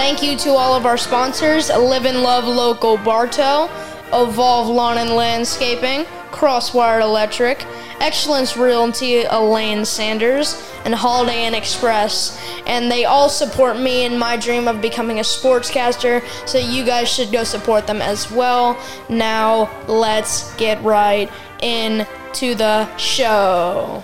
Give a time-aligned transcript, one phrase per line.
[0.00, 3.68] Thank you to all of our sponsors Live and Love Local Bartow,
[4.14, 7.66] Evolve Lawn and Landscaping, Crosswire Electric,
[8.00, 12.42] Excellence Realty Elaine Sanders, and Holiday Inn Express.
[12.66, 17.06] And they all support me in my dream of becoming a sportscaster, so you guys
[17.06, 18.82] should go support them as well.
[19.10, 21.30] Now, let's get right
[21.60, 24.02] into the show.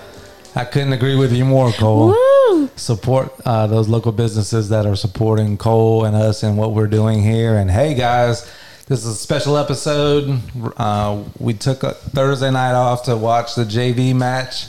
[0.57, 2.15] I couldn't agree with you more, Cole.
[2.49, 2.71] Woo!
[2.77, 7.23] Support uh, those local businesses that are supporting Cole and us and what we're doing
[7.23, 7.59] here.
[7.59, 8.51] And hey, guys,
[8.87, 10.41] this is a special episode.
[10.79, 14.69] Uh, we took a Thursday night off to watch the JV match.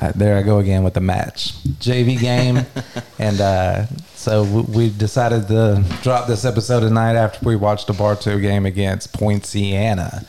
[0.00, 2.60] Uh, there I go again with the match, JV game,
[3.18, 7.92] and uh, so we, we decided to drop this episode tonight after we watched the
[7.92, 10.26] Bartow game against Poinciana.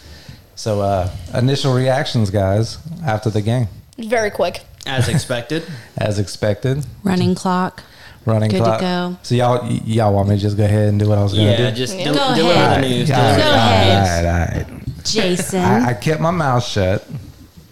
[0.55, 3.67] So, uh, initial reactions, guys, after the game,
[3.99, 4.61] Very quick.
[4.85, 5.63] As expected.
[5.97, 6.85] as expected.
[7.03, 7.83] Running clock.
[8.25, 8.79] running clock.
[8.79, 9.17] Good to go.
[9.23, 11.45] So y'all, y'all want me to just go ahead and do what I was going
[11.57, 11.75] to yeah, do?
[11.75, 12.05] just Yeah.
[12.05, 12.83] del- Go deliver ahead.
[12.83, 13.11] the news.
[13.11, 14.25] All deliver Go the ahead.
[14.25, 15.03] all right, all right.
[15.03, 15.59] Jason.
[15.59, 17.07] I, I kept my mouth shut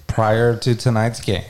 [0.08, 1.44] prior to tonight's game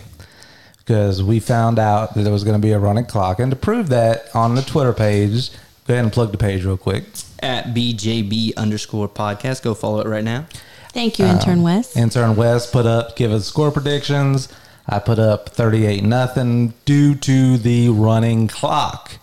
[0.77, 3.55] because we found out that there was going to be a running clock, and to
[3.57, 5.49] prove that, on the Twitter page,
[5.87, 7.05] go ahead and plug the page real quick.
[7.39, 9.63] At BJB underscore podcast.
[9.63, 10.45] Go follow it right now.
[10.93, 11.97] Thank you, intern Um, Wes.
[11.97, 14.47] Intern Wes put up give us score predictions.
[14.87, 19.17] I put up 38 nothing due to the running clock.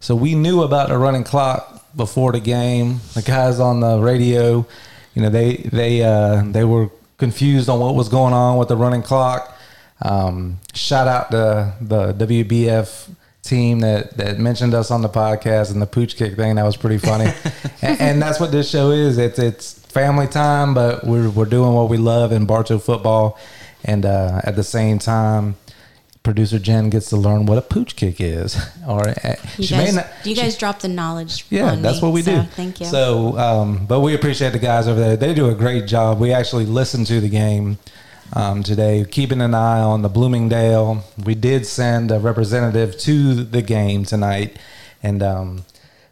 [0.00, 3.00] So we knew about the running clock before the game.
[3.14, 4.66] The guys on the radio,
[5.14, 8.76] you know, they they uh, they were confused on what was going on with the
[8.76, 9.54] running clock.
[10.02, 13.10] Um, shout out to the WBF
[13.42, 16.54] team that that mentioned us on the podcast and the pooch kick thing.
[16.54, 17.30] That was pretty funny,
[17.82, 19.18] and, and that's what this show is.
[19.18, 23.38] It's it's family time, but we're we're doing what we love in Bartow football,
[23.84, 25.56] and uh, at the same time.
[26.22, 28.54] Producer Jen gets to learn what a pooch kick is,
[28.86, 30.06] or uh, You she may guys, not.
[30.24, 31.46] you guys drop the knowledge.
[31.48, 32.48] Yeah, that's me, what we so do.
[32.48, 32.84] Thank you.
[32.86, 35.16] So, um, but we appreciate the guys over there.
[35.16, 36.20] They do a great job.
[36.20, 37.78] We actually listened to the game
[38.34, 41.04] um, today, keeping an eye on the Bloomingdale.
[41.24, 44.58] We did send a representative to the game tonight,
[45.02, 45.64] and um,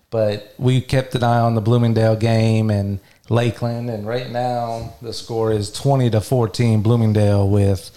[0.08, 2.98] but we kept an eye on the Bloomingdale game and
[3.28, 3.90] Lakeland.
[3.90, 6.82] And right now, the score is twenty to fourteen.
[6.82, 7.90] Bloomingdale with.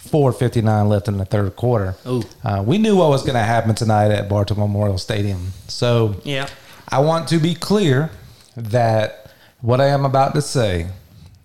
[0.00, 1.96] 4:59 left in the third quarter.
[2.06, 2.22] Ooh.
[2.44, 5.52] Uh, we knew what was going to happen tonight at Bartow Memorial Stadium.
[5.66, 6.48] So Yeah.
[6.88, 8.10] I want to be clear
[8.56, 10.86] that what I am about to say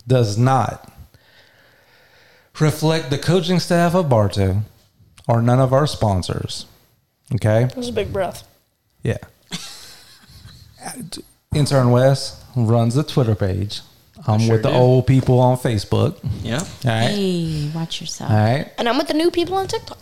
[0.08, 0.94] does not
[2.60, 4.62] reflect the coaching staff of Bartow
[5.28, 6.68] or none of our sponsors.
[7.34, 7.66] Okay?
[7.66, 8.48] That was a big breath.
[9.02, 9.18] Yeah.
[11.56, 13.82] Intern Wes runs the Twitter page.
[14.26, 14.76] I'm sure with the do.
[14.76, 16.18] old people on Facebook.
[16.42, 16.60] Yeah.
[16.60, 17.10] All right.
[17.10, 18.32] hey, watch yourself.
[18.32, 18.72] All right.
[18.78, 19.98] And I'm with the new people on TikTok.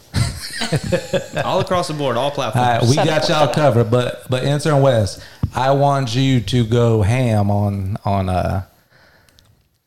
[1.45, 2.95] all across the board, all All platforms.
[2.95, 5.23] right, we got y'all covered, but but intern Wes,
[5.56, 8.63] I want you to go ham on on uh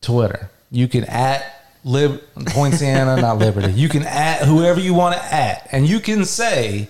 [0.01, 0.49] Twitter.
[0.69, 3.71] You can at Lib Poinciana, not Liberty.
[3.71, 6.89] You can at whoever you want to at, and you can say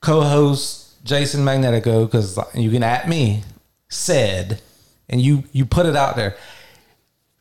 [0.00, 0.77] co-host
[1.08, 3.42] Jason Magnetico because you can at me
[3.88, 4.60] said,
[5.08, 6.36] and you you put it out there.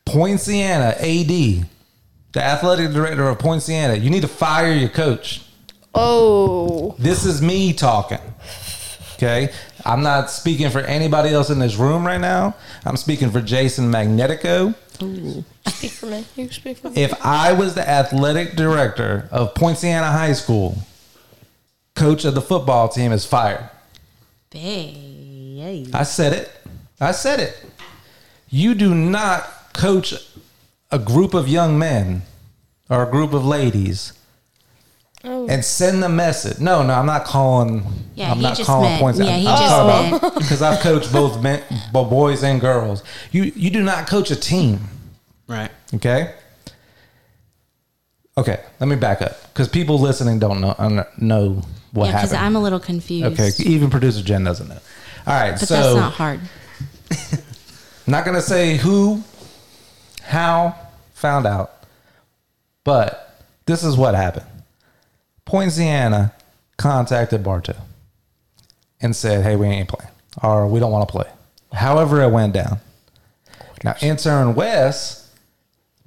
[0.06, 5.42] Poinciana AD, the athletic director of Poinciana, you need to fire your coach.
[5.94, 6.96] Oh.
[6.98, 8.22] This is me talking.
[9.16, 9.52] Okay.
[9.84, 12.56] I'm not speaking for anybody else in this room right now.
[12.86, 14.76] I'm speaking for Jason Magnetico.
[15.68, 16.26] Speak for me.
[16.36, 17.02] You speak for me.
[17.02, 20.78] If I was the athletic director of Poinciana High School,
[21.98, 23.70] coach of the football team is fired.
[24.52, 26.50] Hey, I said it.
[27.02, 27.56] I said it.
[28.50, 30.14] You do not coach
[30.92, 32.22] a group of young men
[32.90, 34.14] or a group of ladies
[35.24, 35.48] Oh.
[35.50, 36.60] and send the message.
[36.60, 37.84] No, no, I'm not calling.
[38.16, 39.20] Yeah, I'm he not just calling meant- points.
[39.20, 43.04] yeah, I'm he I'm just meant- because I've coached both men, both boys and girls.
[43.32, 44.80] You you do not coach a team.
[45.48, 45.72] Right.
[45.96, 46.34] Okay.
[48.38, 52.34] Okay, let me back up because people listening don't know uh, know what yeah, because.
[52.34, 53.40] I'm a little confused.
[53.40, 54.80] okay, even producer Jen doesn't know.
[55.26, 56.40] All right, but so that's not hard.
[58.08, 59.24] not going to say who,
[60.22, 60.76] how,
[61.14, 61.84] found out,
[62.84, 64.46] but this is what happened.
[65.46, 66.34] Poinciana
[66.78, 67.78] contacted Bartow
[69.02, 70.12] and said, "Hey, we ain't playing,
[70.42, 71.30] or we don't want to play."
[71.74, 72.80] However, it went down.
[73.84, 75.30] Now, intern Wes,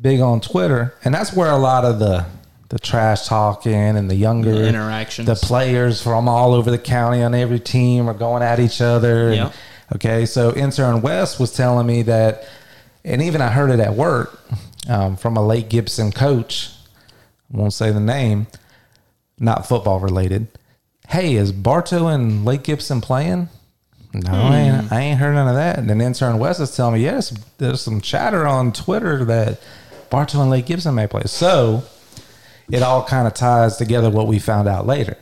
[0.00, 2.26] big on Twitter, and that's where a lot of the
[2.70, 5.26] the trash talking and the younger The interactions.
[5.26, 9.30] the players from all over the county on every team are going at each other.
[9.30, 9.52] and-
[9.92, 12.44] Okay, so intern Wes was telling me that,
[13.04, 14.40] and even I heard it at work
[14.88, 16.70] um, from a Lake Gibson coach.
[17.52, 18.46] I won't say the name,
[19.38, 20.46] not football related.
[21.08, 23.48] hey, is Bartow and Lake Gibson playing?
[24.14, 25.76] No, I, ain't, I ain't heard none of that.
[25.78, 29.60] And then intern Wes is telling me, yes, there's some chatter on Twitter that
[30.08, 31.22] Bartow and Lake Gibson may play.
[31.26, 31.82] So
[32.72, 35.16] it all kind of ties together what we found out later.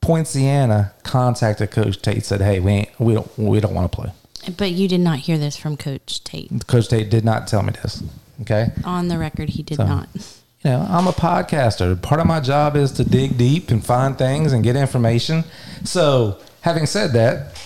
[0.00, 4.12] Poinciana contacted Coach Tate, said, "Hey, we ain't, we don't we don't want to play."
[4.56, 6.66] But you did not hear this from Coach Tate.
[6.66, 8.02] Coach Tate did not tell me this.
[8.42, 10.08] Okay, On the record, he did So- not.
[10.14, 12.00] you know, I'm a podcaster.
[12.00, 15.42] Part of my job is to dig deep and find things and get information.
[15.84, 17.56] So, having said that,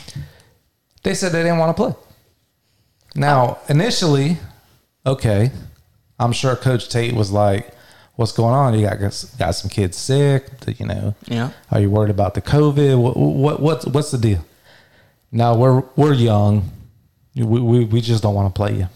[1.02, 1.94] they said they didn't want to play.
[3.16, 4.38] Now, initially,
[5.04, 5.50] okay,
[6.20, 7.72] I'm sure Coach Tate was like,
[8.20, 8.78] "What's going on?
[8.78, 8.98] You got
[9.38, 10.46] got some kids sick?
[10.78, 11.52] You know, Yeah.
[11.72, 13.00] are you worried about the COVID?
[13.00, 14.44] What, what what's what's the deal?"
[15.32, 16.70] Now we're we're young.
[17.34, 18.88] We, we, we just don't want to play you.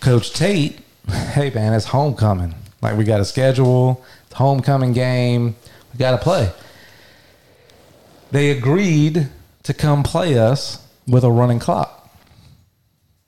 [0.00, 0.78] Coach Tate,
[1.08, 2.54] hey man, it's homecoming.
[2.82, 5.56] Like we got a schedule, it's homecoming game.
[5.92, 6.50] We got to play.
[8.30, 9.28] They agreed
[9.62, 12.03] to come play us with a running clock.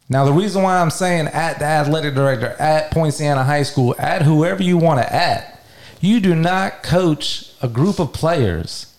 [0.08, 4.22] Now the reason why I'm saying at the athletic director at Poinciana High School at
[4.22, 5.60] whoever you want to at,
[6.00, 8.94] you do not coach a group of players.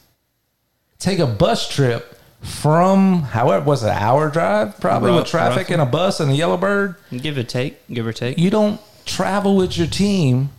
[0.99, 5.73] Take a bus trip from however was it an hour drive probably with traffic roughly.
[5.73, 8.37] and a bus and a Yellowbird Give or take, give or take.
[8.37, 10.49] you don't travel with your team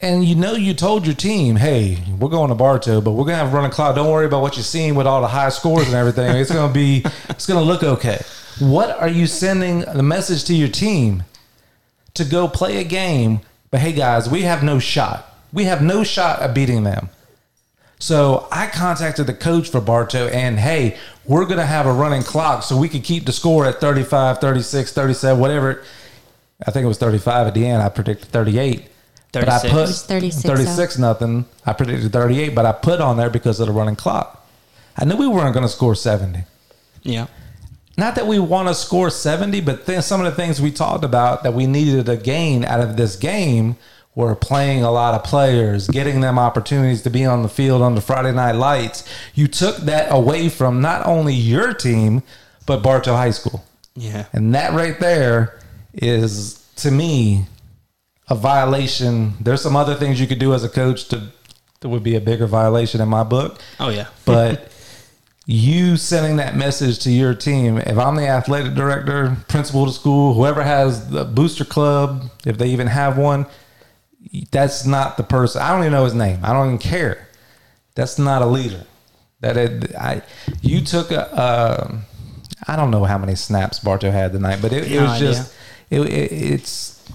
[0.00, 3.38] and you know you told your team, hey, we're going to Bartow, but we're gonna
[3.38, 3.94] have a running clock.
[3.94, 6.36] Don't worry about what you're seeing with all the high scores and everything.
[6.36, 8.20] It's gonna be it's gonna look okay.
[8.60, 11.24] What are you sending the message to your team
[12.14, 13.40] to go play a game?
[13.70, 15.32] But hey guys, we have no shot.
[15.52, 17.10] We have no shot at beating them.
[17.98, 22.22] So I contacted the coach for Bartow and hey, we're going to have a running
[22.22, 25.82] clock so we could keep the score at 35, 36, 37, whatever.
[26.66, 27.82] I think it was 35 at the end.
[27.82, 28.88] I predicted 38.
[29.32, 31.46] But I put It's 36, 36 nothing.
[31.66, 34.46] I predicted 38, but I put on there because of the running clock.
[34.96, 36.44] I knew we weren't going to score 70
[37.02, 37.26] Yeah.
[37.96, 41.04] Not that we want to score 70, but then some of the things we talked
[41.04, 43.76] about that we needed to gain out of this game
[44.14, 47.94] were playing a lot of players, getting them opportunities to be on the field on
[47.94, 49.08] the Friday night lights.
[49.34, 52.22] You took that away from not only your team,
[52.66, 53.64] but Bartow High School.
[53.96, 54.26] Yeah.
[54.32, 55.58] And that right there
[55.92, 57.46] is, to me,
[58.28, 59.34] a violation.
[59.40, 61.30] There's some other things you could do as a coach to
[61.80, 64.06] that would be a bigger violation in my book Oh yeah.
[64.24, 64.72] but
[65.46, 70.32] you sending that message to your team if i'm the athletic director principal the school
[70.32, 73.46] whoever has the booster club if they even have one
[74.50, 75.62] that's not the person.
[75.62, 76.40] I don't even know his name.
[76.42, 77.28] I don't even care.
[77.94, 78.84] That's not a leader.
[79.40, 80.22] That it, i
[80.62, 82.00] you took a
[82.66, 85.54] i don't know how many snaps bartow had tonight but it, it was just
[85.90, 87.06] it, it, it's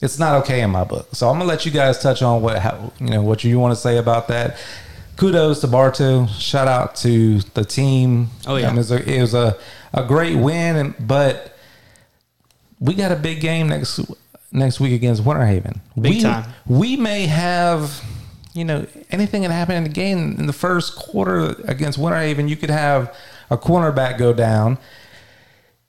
[0.00, 1.08] it's not okay in my book.
[1.12, 3.72] So I'm gonna let you guys touch on what how, you know what you want
[3.72, 4.58] to say about that.
[5.16, 6.26] Kudos to Bartow.
[6.26, 8.28] Shout out to the team.
[8.46, 8.68] Oh, yeah.
[8.68, 9.56] Um, it was a, it was a,
[9.92, 11.56] a great win, and, but
[12.80, 14.00] we got a big game next
[14.50, 15.80] next week against Winter Haven.
[16.00, 16.52] Big we, time.
[16.66, 18.02] We may have
[18.54, 22.48] you know anything that happened in the game in the first quarter against Winter Haven.
[22.48, 23.14] You could have
[23.50, 24.78] a cornerback go down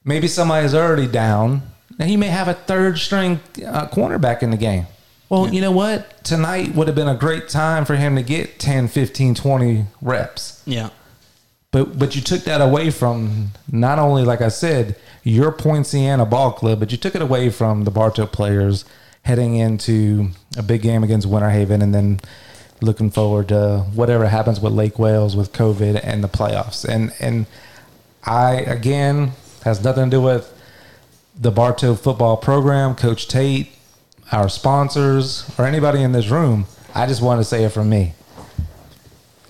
[0.04, 1.62] maybe somebody's already down
[2.00, 4.86] and he may have a third string uh, cornerback in the game
[5.30, 6.24] well you know what?
[6.24, 10.62] Tonight would have been a great time for him to get 10 15 20 reps.
[10.66, 10.90] Yeah.
[11.72, 16.52] but but you took that away from not only like i said your poinciana ball
[16.52, 18.86] club but you took it away from the bartow players
[19.24, 22.20] heading into a big game against winter haven and then
[22.82, 26.84] looking forward to whatever happens with lake wales with covid and the playoffs.
[26.88, 27.46] And and
[28.26, 29.32] i again
[29.64, 30.50] has nothing to do with
[31.40, 32.94] the bartow football program.
[32.96, 33.70] Coach tate
[34.34, 38.14] our sponsors or anybody in this room i just want to say it from me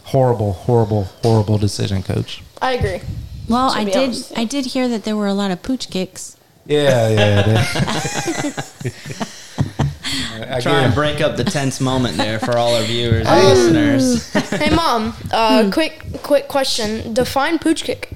[0.03, 3.01] horrible horrible horrible decision coach I agree.
[3.49, 3.95] Well, I did.
[3.97, 4.37] honest.
[4.37, 6.37] I did hear that there were a lot of pooch kicks.
[6.65, 7.43] Yeah, yeah.
[7.45, 10.63] it is.
[10.63, 14.33] Try and break up the tense moment there for all our viewers Um, and listeners.
[14.49, 15.13] hey, mom.
[15.29, 17.13] Uh, quick, quick question.
[17.13, 18.11] Define pooch kick.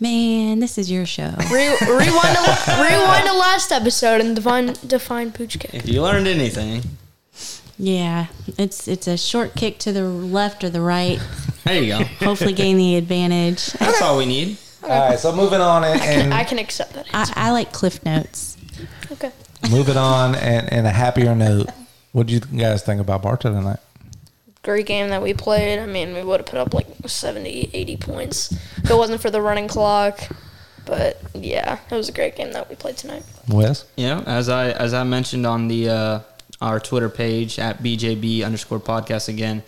[0.00, 1.30] Man, this is your show.
[1.52, 5.74] Re- rewind, to, rewind to last episode and define define pooch kick.
[5.74, 6.82] If you learned anything,
[7.78, 8.26] Yeah,
[8.58, 11.18] it's it's a short kick to the left or the right.
[11.64, 12.04] there you go.
[12.24, 13.66] Hopefully, gain the advantage.
[13.74, 14.56] That's all we need.
[14.82, 15.18] all right.
[15.18, 17.06] So moving on and, and I can accept that.
[17.12, 18.56] I, I like cliff notes.
[19.12, 19.32] Okay.
[19.70, 21.68] moving on and, and a happier note.
[22.12, 23.78] What do you guys think about Bartow tonight?
[24.62, 25.78] Great game that we played.
[25.78, 29.30] I mean, we would have put up like 70, 80 points if it wasn't for
[29.30, 30.20] the running clock.
[30.84, 33.22] But yeah, it was a great game that we played tonight.
[33.48, 33.86] Wes?
[33.96, 36.20] Yeah, as I as I mentioned on the uh,
[36.60, 39.62] our Twitter page at BJB underscore podcast again,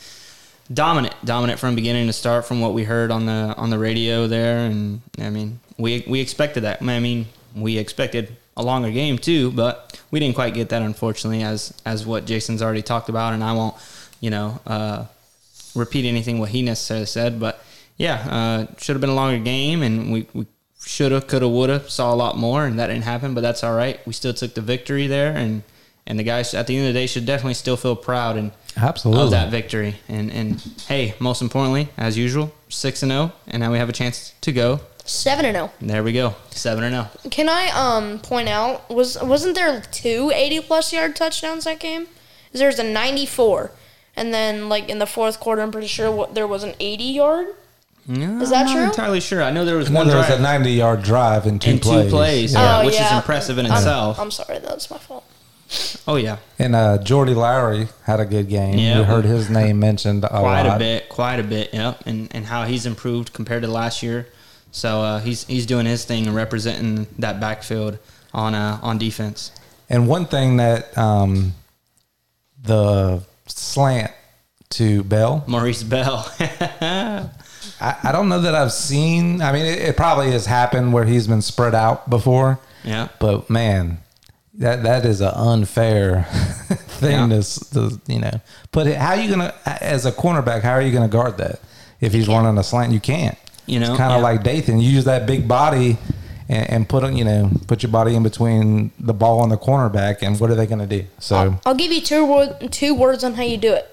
[0.72, 2.44] dominant, dominant from beginning to start.
[2.44, 6.20] From what we heard on the on the radio there, and I mean, we we
[6.20, 6.82] expected that.
[6.82, 11.42] I mean, we expected a longer game too, but we didn't quite get that unfortunately,
[11.42, 13.74] as as what Jason's already talked about, and I won't,
[14.22, 15.04] you know, uh,
[15.74, 17.62] repeat anything what he necessarily said, but
[17.98, 20.26] yeah, uh, should have been a longer game, and we.
[20.32, 20.46] we
[20.84, 23.34] Shoulda, coulda, woulda, saw a lot more, and that didn't happen.
[23.34, 24.04] But that's all right.
[24.04, 25.62] We still took the victory there, and
[26.06, 28.52] and the guys at the end of the day should definitely still feel proud and
[28.76, 29.22] Absolutely.
[29.24, 29.96] of that victory.
[30.08, 33.92] And and hey, most importantly, as usual, six and zero, and now we have a
[33.92, 34.80] chance to go.
[35.04, 35.72] Seven and zero.
[35.80, 37.08] There we go, seven and oh.
[37.22, 37.30] zero.
[37.30, 42.08] Can I um point out was wasn't there two 80 plus yard touchdowns that game?
[42.52, 43.70] There's a 94,
[44.16, 47.04] and then like in the fourth quarter, I'm pretty sure what, there was an 80
[47.04, 47.46] yard.
[48.06, 48.82] Yeah, Is that I'm not true?
[48.84, 49.42] entirely sure.
[49.44, 51.70] I know there was No, one there was drive a 90 yard drive in two
[51.70, 52.04] in plays.
[52.06, 52.60] two plays, Yeah.
[52.62, 53.06] yeah, Oh, which yeah.
[53.06, 54.18] is impressive in I'm- itself.
[54.18, 55.24] I'm sorry, that was my fault.
[56.08, 58.76] oh yeah, And uh, Jordy Lowry had a good game.
[58.78, 58.98] Yeah.
[58.98, 60.76] We heard his name mentioned a quite lot.
[60.76, 61.72] a bit, quite a bit.
[61.72, 64.26] Yep, and and how he's improved compared to last year.
[64.72, 67.98] So uh, he's he's doing his thing and representing that backfield
[68.34, 69.52] on uh, on defense.
[69.88, 71.54] And one thing that um,
[72.62, 73.22] the
[73.58, 74.10] slant
[74.70, 76.30] to Bell, Maurice Bell.
[77.80, 79.40] I, I don't know that I've seen.
[79.42, 82.58] I mean, it, it probably has happened where he's been spread out before.
[82.84, 83.08] yeah.
[83.20, 83.98] But man,
[84.54, 86.24] that that is an unfair
[86.70, 87.40] thing Yeah.
[87.40, 88.40] to, to you know
[88.70, 88.96] put it.
[88.96, 90.62] How are you gonna as a cornerback?
[90.62, 91.60] How are you gonna guard that
[92.00, 92.92] if he's running a slant?
[92.92, 93.38] You can't.
[93.66, 94.24] You know, it's kind of yeah.
[94.24, 94.80] like Dathan.
[94.80, 95.96] You use that big body
[96.48, 99.58] and, and put it, you know put your body in between the ball and the
[99.58, 101.04] cornerback, and what are they gonna do?
[101.18, 103.88] So I'll give you two word, two words on how you do it.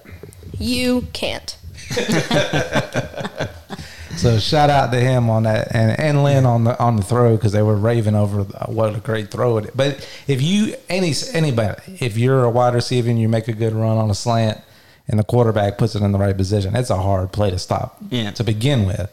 [0.58, 1.56] You can't.
[4.16, 7.36] so shout out to him on that and and Lynn on the on the throw
[7.36, 9.70] because they were raving over what a great throw it.
[9.74, 13.72] But if you any anybody if you're a wide receiver and you make a good
[13.72, 14.60] run on a slant
[15.08, 17.98] and the quarterback puts it in the right position, it's a hard play to stop
[18.10, 18.30] Yeah.
[18.32, 19.10] to begin with.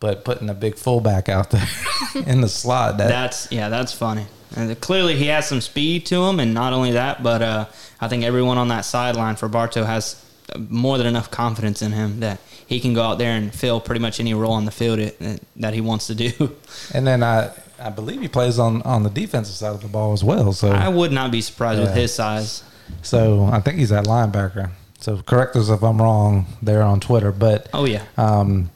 [0.00, 1.66] But putting a big fullback out there
[2.26, 4.26] in the slot that That's yeah, that's funny.
[4.56, 7.66] And clearly, he has some speed to him, and not only that, but uh,
[8.00, 10.24] I think everyone on that sideline for Bartow has
[10.68, 14.00] more than enough confidence in him that he can go out there and fill pretty
[14.00, 16.30] much any role on the field it, that he wants to do.
[16.94, 20.12] and then I I believe he plays on on the defensive side of the ball
[20.12, 20.52] as well.
[20.52, 22.62] So I would not be surprised with his size.
[23.02, 24.70] so I think he's that linebacker.
[25.00, 28.70] So correct us if I'm wrong there on Twitter, but Oh yeah, Um,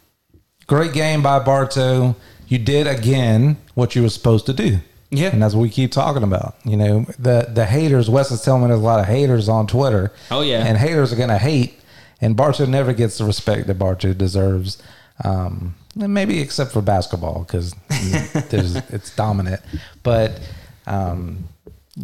[0.69, 2.15] great game by Bartow.
[2.47, 4.79] You did again what you were supposed to do.
[5.11, 5.31] Yeah.
[5.31, 6.55] And that's what we keep talking about.
[6.65, 9.67] You know, the the haters, Wes is telling me there's a lot of haters on
[9.67, 10.13] Twitter.
[10.31, 10.65] Oh, yeah.
[10.65, 11.75] And haters are gonna hate.
[12.21, 14.81] And Bartow never gets the respect that Bartow deserves.
[15.25, 19.61] Um, maybe except for basketball because it's dominant.
[20.03, 20.41] But
[20.87, 21.49] um,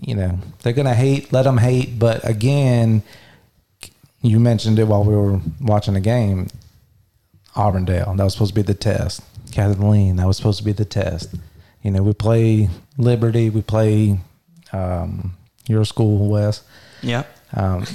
[0.00, 1.98] you know, they're gonna hate, let them hate.
[1.98, 3.02] But again,
[4.22, 6.48] you mentioned it while we were watching the game.
[7.56, 8.14] Auburndale.
[8.16, 9.22] That was supposed to be the test.
[9.52, 10.16] Kathleen.
[10.16, 11.34] That was supposed to be the test.
[11.82, 12.68] You know, we play
[12.98, 13.50] Liberty.
[13.50, 14.18] We play
[14.72, 15.34] um,
[15.68, 16.62] your school, West.
[17.02, 17.86] yeah, Um,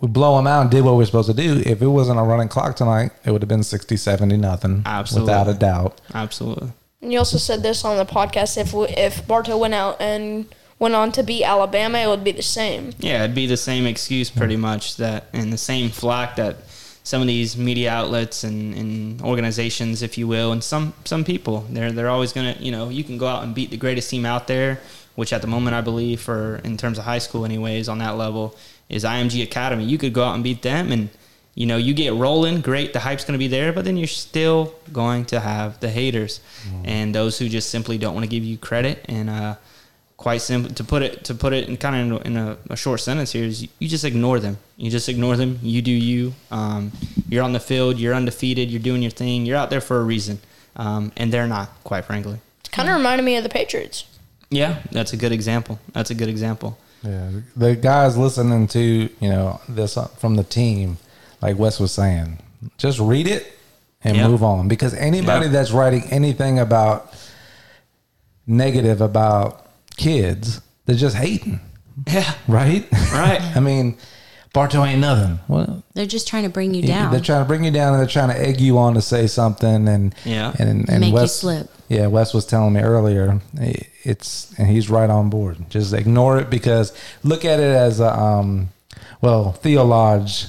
[0.00, 1.62] we blow them out and did what we were supposed to do.
[1.64, 4.82] If it wasn't a running clock tonight, it would have been 60, 70, nothing.
[4.84, 5.30] Absolutely.
[5.32, 6.00] Without a doubt.
[6.14, 6.72] absolutely.
[7.00, 8.58] And you also said this on the podcast.
[8.58, 10.46] If we, if Bartow went out and
[10.80, 12.90] went on to beat Alabama, it would be the same.
[12.98, 16.67] Yeah, it'd be the same excuse pretty much that, and the same flack that
[17.08, 21.56] some of these media outlets and, and organizations, if you will, and some some people,
[21.70, 24.26] they're they're always gonna, you know, you can go out and beat the greatest team
[24.26, 24.72] out there,
[25.14, 28.14] which at the moment I believe, for in terms of high school, anyways, on that
[28.24, 28.44] level,
[28.90, 29.84] is IMG Academy.
[29.92, 31.08] You could go out and beat them, and
[31.54, 34.74] you know, you get rolling, great, the hype's gonna be there, but then you're still
[34.92, 36.40] going to have the haters
[36.84, 39.30] and those who just simply don't want to give you credit and.
[39.30, 39.54] uh
[40.18, 42.58] quite simple to put it to put it in kind of in, a, in a,
[42.70, 44.58] a short sentence here is you, you just ignore them.
[44.76, 45.58] You just ignore them.
[45.62, 46.34] You do you.
[46.50, 46.92] Um,
[47.28, 47.98] you're on the field.
[47.98, 48.68] You're undefeated.
[48.70, 49.46] You're doing your thing.
[49.46, 50.40] You're out there for a reason.
[50.76, 52.38] Um, and they're not quite frankly.
[52.64, 54.04] It kind of reminded me of the Patriots.
[54.50, 55.78] yeah that's a good example.
[55.92, 56.78] That's a good example.
[57.04, 60.98] Yeah, the guys listening to you know this uh, from the team,
[61.40, 62.38] like Wes was saying,
[62.76, 63.46] just read it
[64.02, 64.26] and Yeah.
[64.28, 64.66] move on.
[64.68, 65.52] Because anybody Yeah.
[65.52, 67.14] that's writing anything about
[68.46, 69.67] negative about
[69.98, 71.60] kids, they're just hating,
[72.06, 72.86] yeah right?
[73.12, 73.40] Right.
[73.56, 73.98] I mean,
[74.54, 75.38] Bartow ain't nothing.
[75.46, 77.10] Well, They're just trying to bring you down.
[77.12, 79.26] they're trying to bring you down and they're trying to egg you on to say
[79.26, 80.54] something and Yeah.
[80.58, 81.68] and and Make you Wes, slip.
[81.88, 83.40] Yeah, Wes was telling me earlier.
[84.04, 85.56] It's and he's right on board.
[85.70, 88.68] Just ignore it because look at it as a um,
[89.20, 89.52] well.
[89.52, 90.46] Theo Lodge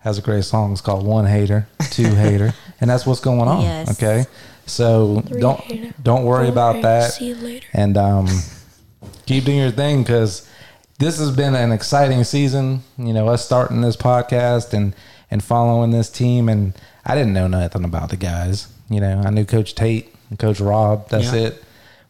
[0.00, 0.72] has a great song.
[0.72, 3.62] It's called "One Hater, Two Hater," and that's what's going on.
[3.62, 3.90] Yes.
[3.92, 4.24] Okay,
[4.66, 7.66] so Three don't hater, don't worry four about hater, that, see you later.
[7.72, 8.26] and um,
[9.26, 10.48] keep doing your thing because
[10.98, 12.82] this has been an exciting season.
[12.98, 14.94] You know, us starting this podcast and
[15.30, 16.48] and following this team.
[16.48, 16.74] And
[17.06, 18.68] I didn't know nothing about the guys.
[18.88, 21.08] You know, I knew Coach Tate and Coach Rob.
[21.08, 21.40] That's Yeah.
[21.48, 21.64] it.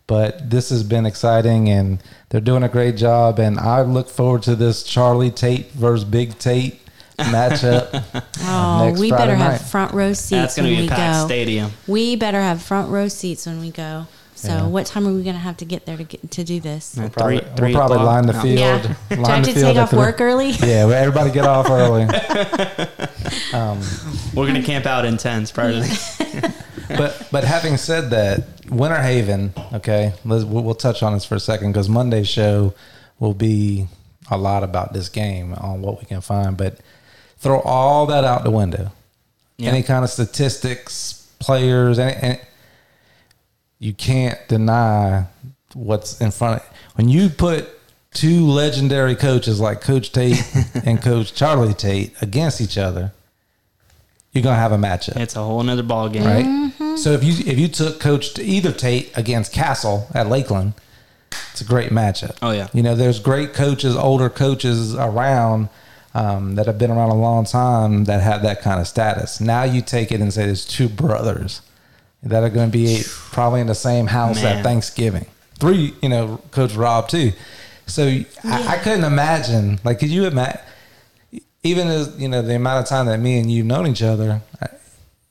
[0.07, 3.39] But this has been exciting, and they're doing a great job.
[3.39, 6.81] And I look forward to this Charlie Tate versus Big Tate
[7.19, 8.03] matchup.
[8.43, 9.53] Oh, next we Friday better night.
[9.53, 11.27] have front row seats That's going when to be we a packed go.
[11.27, 11.71] stadium.
[11.87, 14.07] We better have front row seats when we go.
[14.41, 14.67] So, Yeah.
[14.69, 16.95] what time are we going to have to get there to get to do this?
[16.97, 17.09] Yeah.
[17.11, 18.57] Probably, Three- three we'll probably line the field.
[18.59, 18.73] Yeah.
[19.11, 20.51] line Do I have to take off work early?
[20.63, 22.07] Yeah, well, everybody get off early.
[23.53, 23.81] Um,
[24.35, 25.89] We're going to camp out in tents probably.
[26.89, 29.53] but but having said that, Winter Haven.
[29.75, 32.75] Okay, let's, we'll, we'll touch on this for a second because Monday's show
[33.19, 33.87] will be
[34.31, 36.57] a lot about this game on what we can find.
[36.57, 36.79] But
[37.39, 38.91] throw all that out the window.
[39.59, 39.71] Yeah.
[39.71, 42.41] Any kind of statistics, players, any, any,
[43.81, 45.25] you can't deny
[45.75, 47.69] what's in front of when you put
[48.13, 50.41] two legendary coaches like Coach Tate
[50.85, 53.13] and Coach Charlie Tate against each other.
[54.33, 56.25] You're gonna have a matchup It's a whole nother ball game.
[56.25, 56.45] right?
[56.45, 56.97] Mm-hmm.
[56.97, 60.75] So if you if you took Coach either Tate against Castle at Lakeland,
[61.51, 62.37] it's a great matchup.
[62.43, 62.69] Oh, yeah.
[62.73, 65.69] you know there's great coaches, older coaches around
[66.15, 69.41] um, that have been around a long time that have that kind of status.
[69.41, 71.63] Now you take it and say there's two brothers
[72.23, 74.59] that are going to be probably in the same house Man.
[74.59, 75.27] at Thanksgiving.
[75.59, 77.33] Three, you know, Coach Rob too.
[77.87, 79.81] So I, I couldn't imagine.
[79.85, 80.61] Like, could you imagine?
[81.63, 84.41] Even as you know the amount of time that me and you've known each other,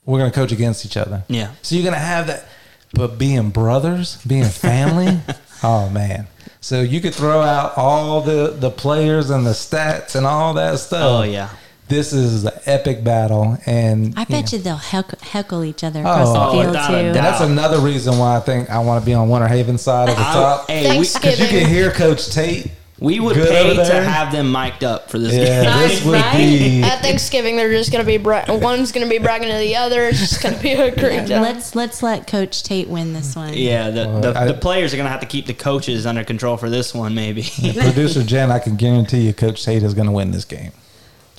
[0.06, 1.24] we're going to coach against each other.
[1.28, 1.54] Yeah.
[1.64, 2.46] So you're going to have that,
[2.94, 5.20] but being brothers, being family,
[5.64, 6.28] oh man.
[6.62, 10.78] So you could throw out all the the players and the stats and all that
[10.80, 11.02] stuff.
[11.02, 11.50] Oh, yeah.
[11.90, 15.84] This is an epic battle, and I you bet know, you they'll heck- heckle each
[15.84, 16.34] other across Oh.
[16.46, 17.14] the field without too.
[17.14, 20.16] That's another reason why I think I want to be on Winter Haven side of
[20.16, 20.70] the I- top.
[20.70, 21.00] hey.
[21.00, 22.72] Because you can hear Coach Tate.
[23.02, 25.88] we would Good pay to have them mic'd up for this Yeah, game.
[25.90, 26.36] this would Right?
[26.38, 26.84] be.
[26.84, 30.04] At Thanksgiving, they're just gonna be bra- one's gonna be bragging to the other.
[30.10, 31.42] It's just gonna be a great time.
[31.42, 33.54] Let's let's let Coach Tate win this one.
[33.54, 36.06] Yeah, the, Well, the, I- the players are going to have to keep the coaches
[36.06, 37.44] under control for this one, maybe.
[37.74, 40.72] Producer Jen, I can guarantee you, Coach Tate is going to win this game.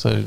[0.00, 0.24] So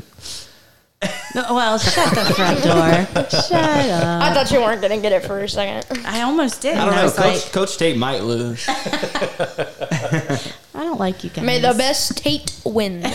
[1.34, 3.28] No, Well, shut the front door.
[3.28, 4.22] shut up.
[4.22, 5.84] I thought you weren't gonna get it for a second.
[6.06, 6.76] I almost did.
[6.78, 7.02] I don't and know.
[7.04, 8.64] was Coach, like, Coach Tate might lose.
[8.68, 10.38] I
[10.74, 11.44] don't like you guys.
[11.44, 13.04] May the best Tate win.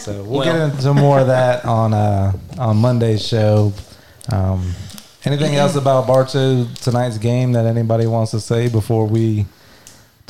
[0.00, 3.72] So we'll, Well- get into more of that on uh, on Monday's show.
[4.30, 4.72] Um,
[5.24, 9.46] anything else about Bartow tonight's game that anybody wants to say before we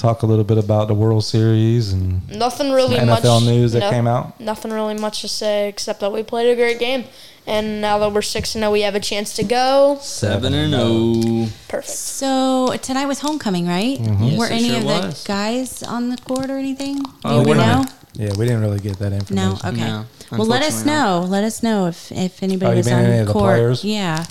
[0.03, 3.43] talk a little bit about the World Series and Nothing really NFL much.
[3.45, 4.38] news that no- came out?
[4.41, 7.05] Nothing really much to say except that we played a great game,
[7.47, 9.99] and now that we're six and zero, we have a chance to go.
[10.03, 11.12] Seven and oh.
[11.25, 11.49] oh.
[11.69, 11.97] Perfect.
[11.97, 13.99] So tonight was homecoming, right?
[13.99, 14.25] Mm-hmm.
[14.25, 16.99] Yes, Were it any sure of the guys on the court or anything?
[17.25, 17.85] Uh, Do Oh, we we're know?
[18.15, 19.37] Yeah, we didn't really get that information.
[19.37, 19.69] No.
[19.71, 19.81] Okay.
[19.87, 21.23] No, well, let us unfortunately not.
[21.23, 21.27] know.
[21.29, 23.85] Let us know if if Oh, anybody you was on any of the court.
[23.85, 24.25] Yeah.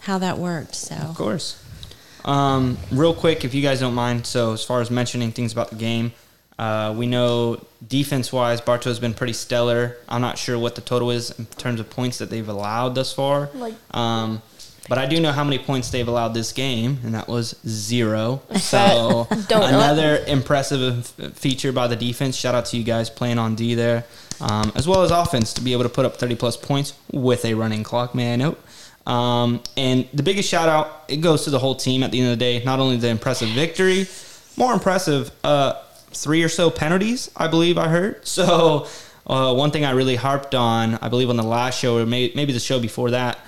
[0.00, 0.74] How that worked.
[0.76, 0.94] So.
[0.94, 1.56] Of course.
[2.24, 4.26] Um, real quick, if you guys don't mind.
[4.26, 6.12] So, as far as mentioning things about the game,
[6.58, 9.96] uh, we know defense wise, Bartow's been pretty stellar.
[10.08, 13.12] I'm not sure what the total is in terms of points that they've allowed thus
[13.12, 13.50] far.
[13.54, 14.40] Like- Um,
[14.86, 18.42] but I do know how many points they've allowed this game, and that was zero.
[18.58, 22.36] So, another impressive feature by the defense.
[22.36, 24.04] Shout out to you guys playing on D there,
[24.40, 27.44] um, as well as offense to be able to put up 30 plus points with
[27.46, 28.14] a running clock.
[28.14, 28.60] May I note?
[29.06, 32.32] Um, and the biggest shout out it goes to the whole team at the end
[32.32, 32.64] of the day.
[32.64, 34.06] Not only the impressive victory,
[34.56, 35.74] more impressive, uh,
[36.10, 37.30] three or so penalties.
[37.36, 38.26] I believe I heard.
[38.26, 38.88] So
[39.26, 42.32] uh, one thing I really harped on, I believe on the last show or may,
[42.34, 43.38] maybe the show before that,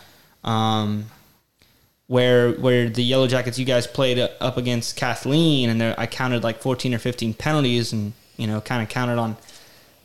[0.45, 1.07] um,
[2.07, 6.45] where where the Yellow Jackets you guys played up against Kathleen, and there, I counted
[6.45, 9.37] like 14 or 15 penalties, and you know kind of counted on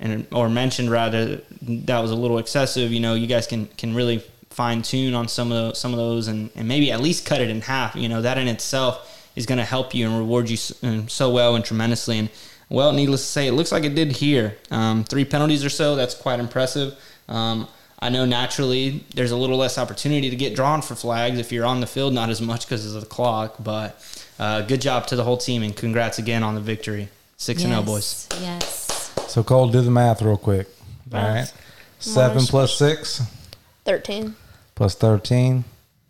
[0.02, 2.92] and or mentioned rather that was a little excessive.
[2.92, 5.98] You know, you guys can can really fine tune on some of those, some of
[5.98, 7.96] those, and, and maybe at least cut it in half.
[7.96, 11.08] You know, that in itself is going to help you and reward you so, um,
[11.08, 12.20] so well and tremendously.
[12.20, 12.30] And
[12.70, 14.58] well, needless to say, it looks like it did here.
[14.70, 15.96] Um, three penalties or so.
[15.96, 16.98] That's quite impressive.
[17.28, 17.68] Um,
[18.00, 21.66] I know naturally there's a little less opportunity to get drawn for flags if you're
[21.66, 23.56] on the field, not as much because of the clock.
[23.60, 24.02] But
[24.40, 27.10] uh, good job to the whole team and congrats again on the victory.
[27.38, 28.28] Six and zero, boys.
[28.40, 29.14] Yes.
[29.28, 30.68] So Cole, do the math real quick.
[31.14, 31.52] All right,
[32.00, 33.22] seven Minus- plus six
[33.86, 34.36] 13,
[34.82, 35.64] plus thirteen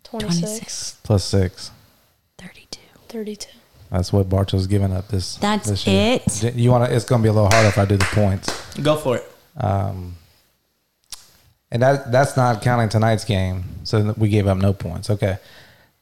[0.04, 0.96] 26, 26.
[1.02, 1.70] plus six.
[2.38, 2.80] 32.
[3.10, 3.50] 32.
[3.90, 5.36] That's what Bartow's giving up this.
[5.36, 6.20] That's this year.
[6.24, 6.54] it?
[6.54, 6.96] You want to?
[6.96, 8.74] It's going to be a little harder if I do the points.
[8.76, 9.30] Go for it.
[9.58, 10.16] Um,
[11.70, 13.64] and that that's not counting tonight's game.
[13.84, 15.10] So we gave up no points.
[15.10, 15.36] Okay.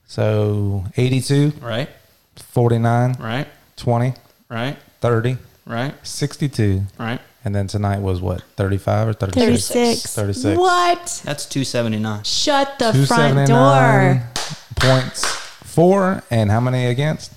[0.07, 1.89] So 82, Right,
[2.37, 4.15] 49, right, 20,
[4.49, 7.21] right, 30, right, 62, right.
[7.45, 9.69] And then tonight was what, 35 or 36?
[9.69, 10.15] 36.
[10.15, 10.59] 36.
[10.59, 11.23] What?
[11.25, 12.23] That's two seventy nine.
[12.23, 14.23] Shut the front door.
[14.77, 15.25] points
[15.65, 16.23] four.
[16.31, 17.33] and how many against?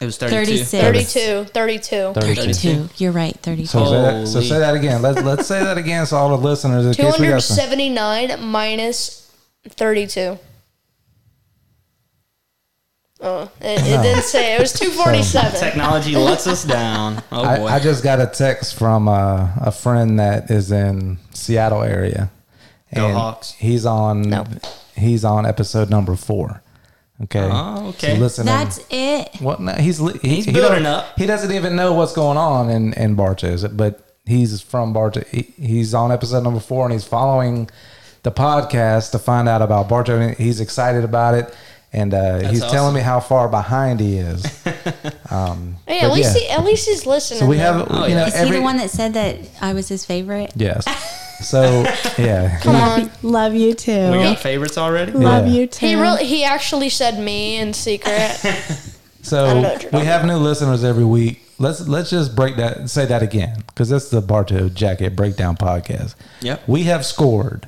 [0.00, 0.64] It was thirty two.
[0.64, 1.50] 36.
[1.52, 1.52] 32.
[1.52, 2.12] 32.
[2.14, 2.54] 32.
[2.54, 2.88] Two.
[2.96, 3.36] You're right.
[3.36, 3.68] 32.
[3.68, 5.00] So, say that, so say that again.
[5.00, 7.56] Let's let's say that again so all the listeners in case we got some.
[7.56, 9.32] 279 minus
[9.68, 10.38] 32.
[13.24, 14.02] Oh, it, it No.
[14.02, 14.56] didn't say.
[14.56, 15.60] It was 247.
[15.60, 17.22] Technology lets us down.
[17.30, 17.66] Oh boy.
[17.66, 22.30] I, I just got a text from uh, a friend that is in Seattle area,
[22.94, 23.52] Go and Hawks.
[23.52, 24.44] he's on No.
[24.96, 26.62] he's on episode number four.
[27.24, 28.16] Okay, Oh, okay.
[28.16, 29.36] So listen, That's it.
[29.40, 29.60] what?
[29.60, 31.06] No, he's he, He's he building up.
[31.16, 35.28] He doesn't even know what's going on in in Bartos, but he's from Bartos.
[35.28, 37.70] He, he's on episode number four, and he's following
[38.24, 40.36] the podcast to find out about Bartos.
[40.36, 41.54] He's excited about it.
[41.94, 44.44] And uh, he's telling me how far behind he is.
[45.30, 46.40] Um, Hey, at least yeah.
[46.42, 47.40] he, at least he's listening.
[47.40, 48.26] So we have, Oh, you know.
[48.26, 50.52] Is every he the one that said that I was his favorite?
[50.56, 50.86] yes.
[51.42, 51.82] So
[52.18, 53.10] yeah, Come on.
[53.22, 54.10] Love you too.
[54.12, 55.10] we got favorites already.
[55.10, 55.52] Love Yeah.
[55.52, 55.86] you too.
[55.86, 58.30] He really he actually said me in secret.
[59.22, 61.42] so don't know what you're we talking have new listeners every week.
[61.58, 66.14] Let's let's just break that, say that again, because that's the Bartow Jacket Breakdown podcast.
[66.42, 66.62] Yep.
[66.68, 67.66] We have scored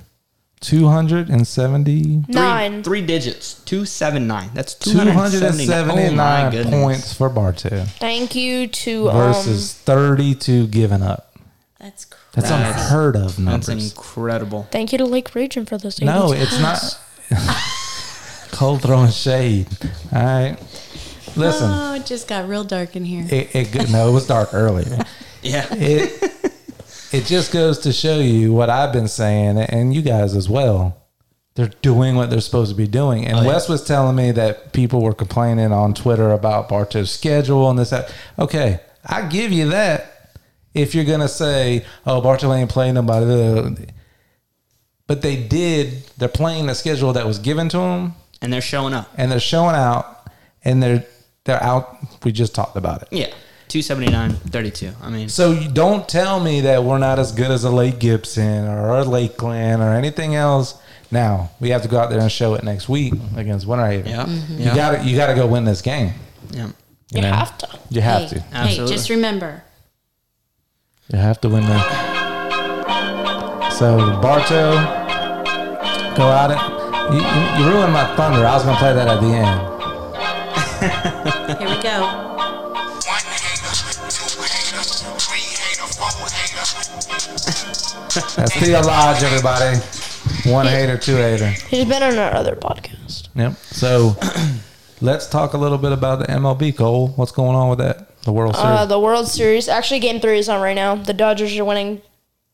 [0.67, 2.23] two hundred and seventy.
[2.23, 2.83] Three, Nine.
[2.83, 3.55] three digits.
[3.65, 4.51] Two seven nine.
[4.55, 11.37] That's two hundred 279 Oh points for Bartow Thank you to versus 32 given up.
[11.79, 12.21] That's crazy.
[12.35, 13.91] That's That's- unheard of That's numbers.
[13.93, 14.59] incredible.
[14.61, 14.67] um.
[14.71, 16.01] Thank you to Lake Region for this.
[16.01, 16.99] No, it's not.
[18.53, 19.67] Cold throwing shade.
[20.13, 20.57] All right.
[21.37, 23.27] Listen, Oh, it just got real dark in here.
[23.29, 24.99] it, it no, it was dark earlier.
[25.43, 25.67] Yeah.
[25.73, 26.54] It
[27.15, 31.01] it just goes to show you what I've been saying, and you guys as well.
[31.55, 33.27] They're doing what they're supposed to be doing.
[33.27, 33.49] And Oh, yeah.
[33.49, 37.91] Wes was telling me that people were complaining on Twitter about Bartow's schedule and this.
[37.91, 38.13] That.
[38.39, 40.11] Okay, I give you that.
[40.75, 43.87] If you're gonna say, "Oh, Bartow ain't playing nobody,"
[45.07, 46.03] but they did.
[46.19, 49.09] They're playing the schedule that was given to them, And they're showing up.
[49.17, 50.27] and they're showing out,
[50.65, 51.05] and they're
[51.45, 51.99] they're out.
[52.25, 53.09] We just talked about it.
[53.13, 53.33] Yeah.
[53.83, 54.93] 279, 32.
[55.03, 57.99] I mean, So you don't tell me that we're not as good as a Lake
[57.99, 60.77] Gibson or a Lakeland or anything else.
[61.11, 64.13] Now we have to go out there and show it next week against Winter Haven.
[64.13, 64.27] yeah.
[64.27, 64.59] Mm-hmm.
[64.59, 64.75] You Yeah.
[64.77, 66.13] got to you got to go win this game.
[66.53, 66.71] yeah.
[67.11, 67.33] You know?
[67.33, 67.69] have to.
[67.91, 68.41] You have hey, to.
[68.41, 69.65] hey, just remember.
[71.13, 73.73] You have to win that.
[73.77, 74.71] So Bartow,
[76.17, 76.59] go out it.
[77.13, 78.47] You, you, you ruined my thunder.
[78.47, 79.61] I was gonna play that at the end.
[81.59, 82.23] Here we go.
[88.37, 89.79] That's Theo Lodge, everybody.
[90.51, 91.49] One hater, two hater.
[91.69, 93.29] He's been on our other podcast.
[93.35, 93.55] Yep.
[93.57, 94.17] So
[95.01, 97.09] let's talk a little bit about the MLB, Cole.
[97.17, 98.21] What's going on with that?
[98.23, 98.71] The World Series.
[98.71, 99.69] Uh, the World Series.
[99.69, 100.95] Actually, Game Three is on right now.
[100.95, 102.01] The Dodgers are winning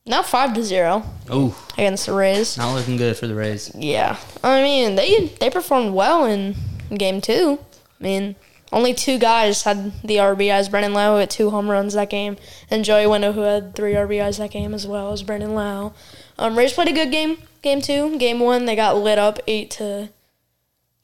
[0.06, 2.56] now five to zero Oh, against the Rays.
[2.56, 3.70] not looking good for the Rays.
[3.74, 6.56] Yeah, I mean they they performed well in
[6.96, 7.58] Game Two.
[8.00, 8.34] I mean,
[8.72, 10.70] only two guys had the RBIs.
[10.70, 12.36] Brandon Lowe had two home runs that game,
[12.70, 15.92] and Joey Wendle who had three RBIs that game as well as Brandon Lowe.
[16.38, 17.38] Um, Rays played a good game.
[17.62, 20.08] Game two, game one, they got lit up eight to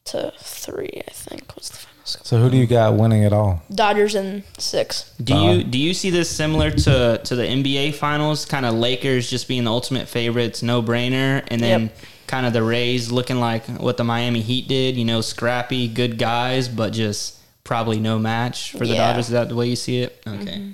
[0.05, 1.03] to three.
[1.07, 2.25] I think was the final score.
[2.25, 3.61] so who do you got winning it all?
[3.73, 5.13] Dodgers in six.
[5.21, 8.45] Do you do you see this similar to to the NBA Finals?
[8.45, 11.95] Kind of Lakers just being the ultimate favorites, no brainer, and then Yep.
[12.27, 14.95] kind of the Rays looking like what the Miami Heat did.
[14.95, 17.36] You know, scrappy, good guys, but just
[17.67, 19.09] probably no match for the Yeah.
[19.11, 19.25] Dodgers.
[19.25, 20.21] Is that the way you see it?
[20.25, 20.73] Okay,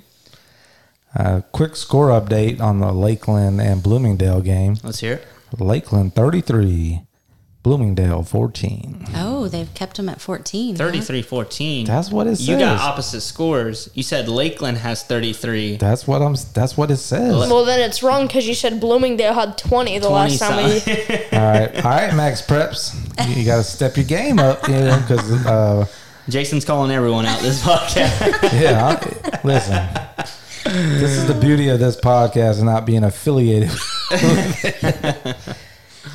[1.16, 4.78] Uh, quick score update on the Lakeland and Bloomingdale game.
[4.82, 5.26] let's hear it.
[5.60, 7.02] Lakeland 33,
[7.62, 9.06] Bloomingdale 14.
[9.14, 10.74] Oh, they've kept them at 14.
[10.76, 10.82] huh?
[10.84, 11.86] 33-14.
[11.86, 12.48] That's what it says.
[12.48, 13.88] You got opposite scores.
[13.94, 15.76] You said Lakeland has 33.
[15.76, 16.34] That's what I'm.
[16.52, 17.32] That's what it says.
[17.48, 20.78] Well, then it's wrong because you said Bloomingdale had twenty the 20 last time we.
[20.80, 21.16] something.
[21.32, 23.28] right, all right, MaxPreps.
[23.28, 25.86] You, you got to step your game up, you know, because uh,
[26.28, 28.60] Jason's calling everyone out this podcast.
[28.60, 28.98] yeah.
[29.02, 29.88] I, listen,
[30.98, 33.70] this is the beauty of this podcast and not being affiliated.
[34.10, 35.58] With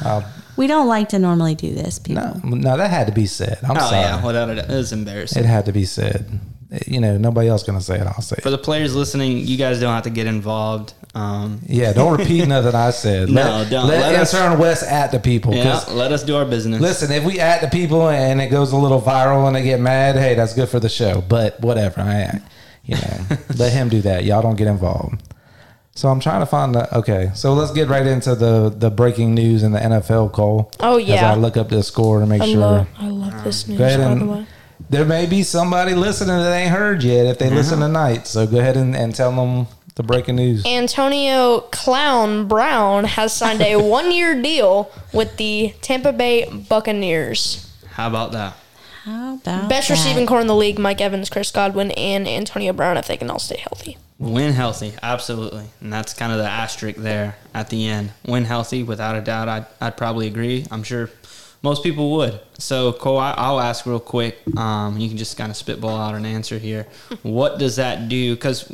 [0.05, 0.21] uh,
[0.55, 2.41] We don't like to normally do this, people.
[2.43, 3.59] No, no, that had to be said.
[3.63, 3.97] I'm oh sorry.
[4.01, 4.69] yeah, without a doubt.
[4.69, 5.43] It was embarrassing.
[5.43, 6.39] It had to be said.
[6.85, 8.05] You know, nobody else gonna say it.
[8.05, 8.43] I'll say it.
[8.43, 10.93] For the players listening, you guys don't have to get involved.
[11.15, 13.29] Um, Yeah, don't repeat nothing I said.
[13.31, 13.87] No, let, don't.
[13.87, 15.55] Let, Let us- turn Wes at the people.
[15.55, 16.79] yeah, 'cause let us do our business.
[16.79, 19.79] Listen, if we at the people and it goes a little viral and they get
[19.79, 21.21] mad, hey, that's good for the show.
[21.27, 22.39] But whatever, I,
[22.85, 24.23] you know, let him do that.
[24.25, 25.23] Y'all don't get involved.
[25.95, 27.31] So I'm trying to find the okay.
[27.33, 30.71] So let's get right into the the breaking news in the NFL, Cole.
[30.79, 31.31] Oh, As yeah.
[31.31, 32.57] I look up the score to make I sure.
[32.59, 33.79] love, I love this news.
[33.79, 34.45] Go ahead By the and way.
[34.89, 37.55] There may be somebody listening that ain't heard yet if they mm-hmm.
[37.55, 38.27] listen tonight.
[38.27, 39.67] So go ahead and, and tell them
[39.99, 40.65] the breaking news?
[40.65, 47.69] Antonio Clown Brown has signed a one-year deal with the Tampa Bay Buccaneers.
[47.91, 48.55] How about that?
[49.03, 49.95] How about Best that?
[49.95, 52.95] receiving corps in the league: Mike Evans, Chris Godwin, and Antonio Brown.
[52.95, 53.97] If they can all stay healthy.
[54.17, 58.11] Win healthy, absolutely, and that's kind of the asterisk there at the end.
[58.25, 60.65] Win healthy, without a doubt, I'd, I'd probably agree.
[60.71, 61.09] I'm sure
[61.61, 62.39] most people would.
[62.57, 64.37] So, Cole, I, I'll ask real quick.
[64.57, 66.87] Um, you can just kind of spitball out an answer here.
[67.21, 68.35] what does that do?
[68.35, 68.71] Because,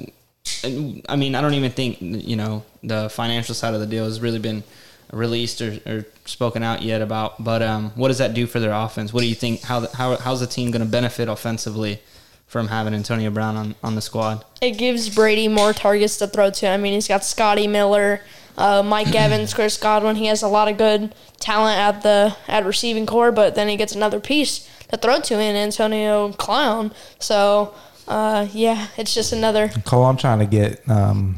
[0.63, 4.21] I mean, I don't even think you know the financial side of the deal has
[4.21, 4.63] really been
[5.11, 7.43] released or, or spoken out yet about.
[7.43, 9.13] But um, what does that do for their offense?
[9.13, 9.61] What do you think?
[9.63, 11.99] How how how's the team going to benefit offensively
[12.47, 14.45] from having Antonio Brown on, on the squad?
[14.61, 16.67] It gives Brady more targets to throw to.
[16.67, 18.21] I mean, he's got Scotty Miller,
[18.57, 20.15] uh, Mike Evans, Chris Godwin.
[20.15, 23.75] He has a lot of good talent at the at receiving corps, but then he
[23.77, 26.91] gets another piece to throw to in Antonio Clown.
[27.19, 27.73] So,
[28.07, 31.37] uh, yeah, it's just another Cole, I'm trying to get um,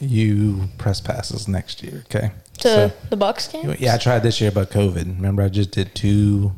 [0.00, 2.04] you press passes next year.
[2.06, 2.30] Okay.
[2.58, 3.74] to So- the Bucs game.
[3.78, 5.16] yeah, I tried this year, but COVID.
[5.16, 6.52] Remember, I just did two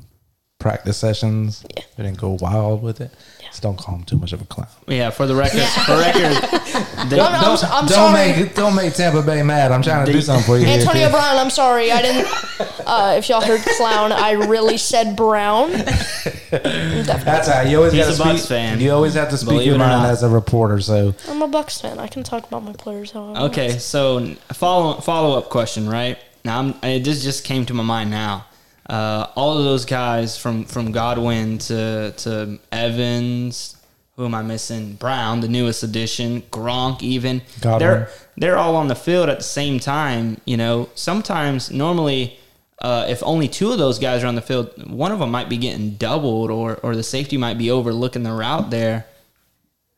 [0.58, 1.64] practice sessions.
[1.76, 1.84] Yeah.
[1.98, 3.10] I didn't go wild with it.
[3.58, 4.68] So don't call him too much of a clown.
[4.86, 6.22] Yeah, for the record, for record,
[7.10, 8.12] the- No, no, I'm, I'm don't sorry.
[8.42, 9.72] make don't make Tampa Bay mad.
[9.72, 10.66] I'm trying to do something for you.
[10.66, 11.12] here, Antonio kid.
[11.12, 11.90] Brown, I'm sorry.
[11.92, 12.28] I didn't.
[12.88, 15.70] Uh, if y'all heard clown, I really said Brown.
[16.50, 18.26] That's how you always He's got to a speak.
[18.44, 18.80] Bucs fan.
[18.80, 20.10] You always have to speak Believe your it or mind not.
[20.10, 20.80] as a reporter.
[20.80, 21.98] So I'm a Bucs fan.
[21.98, 23.10] I can talk about my players.
[23.10, 23.38] How I want.
[23.52, 26.16] okay, so follow follow up question, right?
[26.46, 28.46] Now, I'm, it just just came to my mind now.
[28.88, 33.76] Uh, all of those guys from from Godwin to to Evans,
[34.16, 34.94] who am I missing?
[34.94, 37.78] Brown, the newest addition, Gronk, even Godwin.
[37.78, 40.40] they're they're all on the field at the same time.
[40.44, 42.38] You know, sometimes normally.
[42.80, 45.48] Uh, if only two of those guys are on the field, one of them might
[45.48, 49.04] be getting doubled, or, or the safety might be overlooking the route there.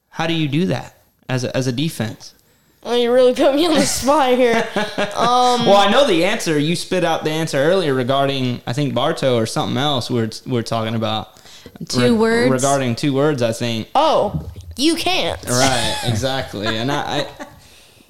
[0.08, 0.98] How do you do that
[1.28, 2.32] as a, as a defense?
[2.82, 4.66] Oh, you really put me on the spot here.
[4.96, 6.58] Well, I know the answer.
[6.58, 10.10] You spit out the answer earlier regarding, I think Bartow or something else.
[10.10, 11.36] We are we are talking about
[11.88, 12.50] Two words.
[12.50, 13.42] regarding two words.
[13.42, 15.42] I think Oh, you can't.
[15.46, 16.66] right, exactly.
[16.66, 17.26] And I,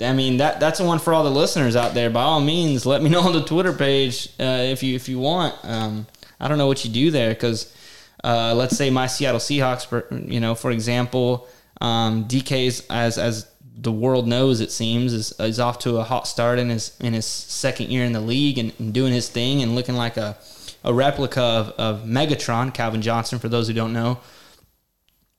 [0.00, 2.09] I, I mean that that's the one for all the listeners out there.
[2.11, 5.18] By all means, let me know on the Twitter page uh, if you if you
[5.18, 5.54] want.
[5.64, 6.06] Um,
[6.38, 7.74] I don't know what you do there because
[8.22, 11.48] uh, let's say my Seattle Seahawks, for, you know, for example,
[11.80, 13.46] um, DK's as as
[13.83, 17.12] the world knows, it seems, is, is off to a hot start in his in
[17.12, 20.37] his second year in the league and, and doing his thing and looking like a
[20.83, 24.19] a replica of, of Megatron, Calvin Johnson, for those who don't know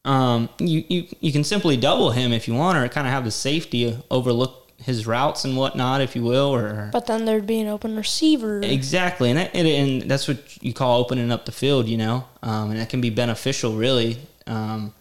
[0.06, 3.24] um, you, you you can simply double him if you want, or kind of have
[3.24, 7.60] the safety overlook his routes and whatnot, if you will, or But then there'd be
[7.60, 8.62] an open receiver.
[8.64, 12.26] exactly, and that, and, and that's what you call opening up the field, you know,
[12.42, 14.18] um, and that can be beneficial, really.
[14.48, 14.94] Um,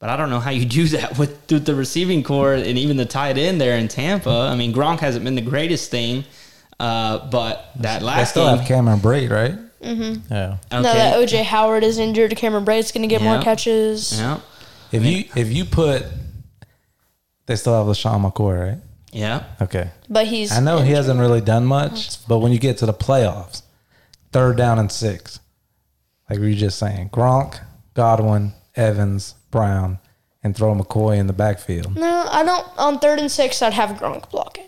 [0.00, 2.96] but I don't know how you do that with, with the receiving corps and even
[2.96, 4.30] the tight end there in Tampa.
[4.30, 6.24] I mean, Gronk hasn't been the greatest thing,
[6.78, 9.54] uh, but that last they last still game, have Cameron Brate, right?
[9.82, 10.32] Mm-hmm.
[10.32, 10.52] Yeah.
[10.72, 13.34] okay, Now that OJ Howard is injured, Cameron Brate's going to get Yeah.
[13.34, 14.18] more catches.
[14.18, 14.40] yeah,
[14.92, 16.04] If you if you put,
[17.46, 18.78] they still have LeSean McCoy, right?
[19.12, 19.90] yeah, Okay.
[20.08, 20.52] But he's.
[20.52, 23.62] I know he hasn't really done much, but when you get to the playoffs,
[24.32, 25.40] third down and six,
[26.28, 27.58] like we were just saying, Gronk,
[27.94, 29.98] Godwin, Evans, Brown,
[30.42, 31.96] and throw McCoy in the backfield.
[31.96, 32.66] No, I don't.
[32.78, 34.64] On third and six, I'd have Gronk blocking.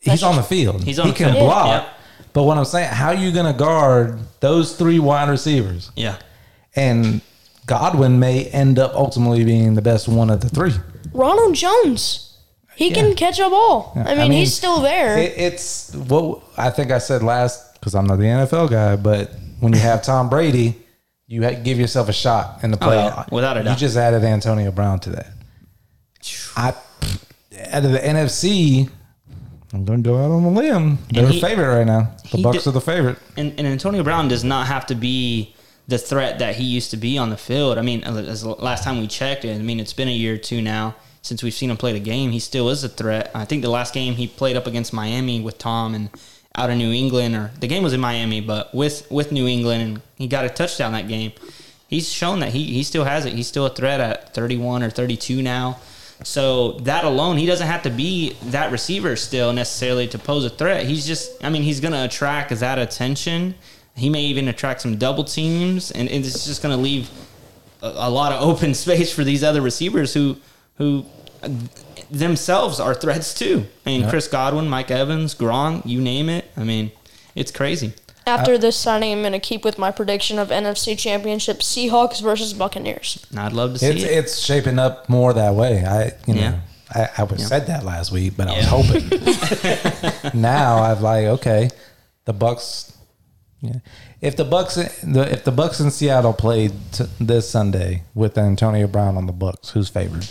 [0.00, 0.84] He's on the field.
[0.84, 1.46] He's on he the can field.
[1.46, 1.66] block.
[1.66, 1.88] Yeah.
[2.32, 5.90] But what I'm saying, how are you going to guard those three wide receivers?
[5.96, 6.16] yeah.
[6.76, 7.22] And
[7.66, 10.72] Godwin may end up ultimately being the best one of the three.
[11.12, 12.36] Ronald Jones.
[12.76, 12.94] He Yeah.
[12.94, 13.92] can catch a ball.
[13.96, 15.18] Yeah, I, mean, he's still there.
[15.18, 19.32] It, it's what I think I said last because I'm not the NFL guy, but
[19.58, 20.76] when you have Tom Brady,
[21.28, 23.30] you give yourself a shot in the Oh, yeah, playoff.
[23.32, 23.70] without a doubt.
[23.72, 25.26] You just added Antonio Brown to that.
[26.56, 26.74] I
[27.70, 28.88] out of the NFC,
[29.72, 30.98] I'm going to go out on a limb.
[31.10, 32.12] They're he- the favorite right now.
[32.32, 33.18] The Bucs are the favorite.
[33.36, 35.54] and, and Antonio Brown does not have to be
[35.86, 37.78] the threat that he used to be on the field.
[37.78, 40.60] I mean, as last time we checked, I mean, it's been a year or two
[40.62, 42.30] now since we've seen him play the game.
[42.30, 43.30] He still is a threat.
[43.34, 46.10] I think the last game he played up against Miami with Tom and
[46.58, 49.82] out of New England, or the game was in Miami, but with with New England,
[49.82, 51.32] and he got a touchdown that game.
[51.86, 53.32] He's shown that he he still has it.
[53.32, 55.78] He's still a threat at 31 or 32 now.
[56.24, 60.50] So that alone, he doesn't have to be that receiver still necessarily to pose a
[60.50, 60.84] threat.
[60.84, 63.54] He's just, I mean, he's going to attract that attention.
[63.94, 67.08] He may even attract some double teams, and it's just going to leave
[67.82, 70.36] a, a lot of open space for these other receivers who,
[70.76, 71.04] who
[72.10, 73.66] themselves are threats too.
[73.86, 76.50] I mean, Chris Godwin, Mike Evans, Gronk, you name it.
[76.56, 76.90] I mean,
[77.34, 77.92] it's crazy.
[78.26, 82.52] After this signing, I'm going to keep with my prediction of NFC Championship Seahawks versus
[82.52, 83.24] Buccaneers.
[83.36, 84.06] I'd love to see It's it.
[84.10, 85.84] it's shaping up more that way.
[85.84, 86.60] I you know Yeah.
[86.94, 90.30] I, I was said that last week, but I was Yeah.
[90.32, 90.32] hoping.
[90.40, 91.70] now I've like okay,
[92.26, 92.94] the Bucs.
[93.60, 93.76] Yeah.
[94.20, 94.74] If the Bucs,
[95.12, 99.32] the if the Bucs in Seattle played t- this Sunday with Antonio Brown on the
[99.32, 100.26] Bucs, who's favored?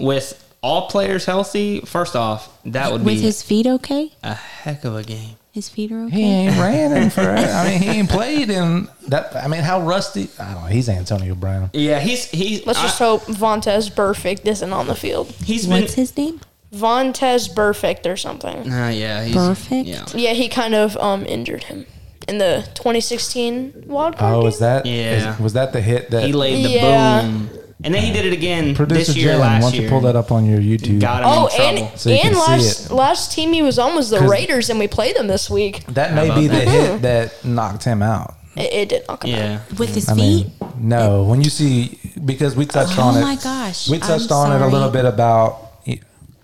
[0.00, 4.12] With all players healthy, first off, that would With be his feet okay?
[4.22, 5.36] a heck of a game.
[5.52, 6.16] His feet are okay.
[6.16, 7.22] He ain't ran in for.
[7.22, 9.34] I mean, he ain't played in that.
[9.36, 10.28] I mean, how rusty?
[10.38, 10.68] I don't know.
[10.68, 11.70] He's Antonio Brown.
[11.72, 15.30] Yeah, he's he's Let's just hope Vontaze Burfict isn't on the field.
[15.44, 16.40] he's been What's his name?
[16.74, 18.70] Vontaze Burfict or something.
[18.70, 19.86] uh, yeah, he's Perfect?
[19.88, 20.04] Yeah.
[20.14, 21.86] Yeah, he kind of um injured him
[22.28, 24.34] in the 2016 wild card.
[24.34, 24.44] Oh, game.
[24.44, 24.84] was that?
[24.84, 25.34] Yeah.
[25.36, 27.22] is- was that the hit that He laid the Yeah.
[27.22, 27.50] boom.
[27.84, 29.40] And then he did it again producer this year Jen?
[29.40, 29.90] Why last don't you year.
[29.90, 31.00] pull that up on your YouTube?
[31.00, 31.88] Got him Oh, in trouble.
[31.90, 32.92] and, So you can and see last it.
[32.94, 35.84] last team he was on was the Raiders, and we played them this week.
[35.88, 36.68] That may about be the that?
[36.68, 38.34] hit that knocked him out.
[38.56, 39.36] It, it did not come out.
[39.36, 39.60] yeah.
[39.78, 40.46] With his I feet?
[40.46, 41.24] mean, no.
[41.24, 43.20] When you see, because we touched Oh on it.
[43.20, 44.92] Oh my gosh, we touched I'm on it a little sorry.
[44.92, 45.62] bit about.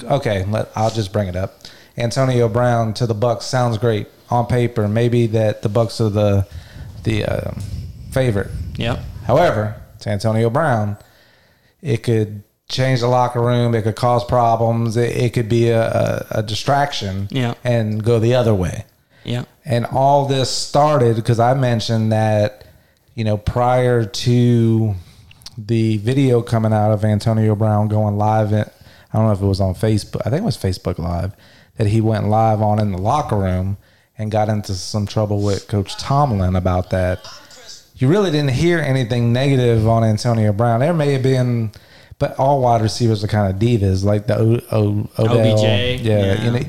[0.04, 1.60] Okay, let, I'll just bring it up.
[1.96, 4.88] Antonio Brown to the Bucs sounds great on paper.
[4.88, 6.46] Maybe that the Bucs are the
[7.04, 7.60] the um,
[8.10, 8.50] favorite.
[8.76, 8.98] Yep.
[9.24, 10.96] However, to Antonio Brown,
[11.82, 13.74] it could change the locker room.
[13.74, 14.96] It could cause problems.
[14.96, 17.28] It, it could be a, a, a distraction.
[17.30, 17.54] Yeah.
[17.64, 18.86] and go the other way.
[19.24, 19.44] Yeah.
[19.64, 22.66] And all this started because I mentioned that,
[23.14, 24.94] you know, prior to
[25.58, 28.74] the video coming out of Antonio Brown going live, at,
[29.12, 31.34] I don't know if it was on Facebook, I think it was Facebook Live,
[31.76, 33.76] that he went live on in the locker room
[34.18, 37.26] and got into some trouble with Coach Tomlin about that.
[37.96, 40.80] You really didn't hear anything negative on Antonio Brown.
[40.80, 41.72] There may have been,
[42.18, 45.52] but all wide receivers are kind of divas, like the o, o, Odell.
[45.54, 46.44] OBJ, Yeah, yeah.
[46.44, 46.60] You know,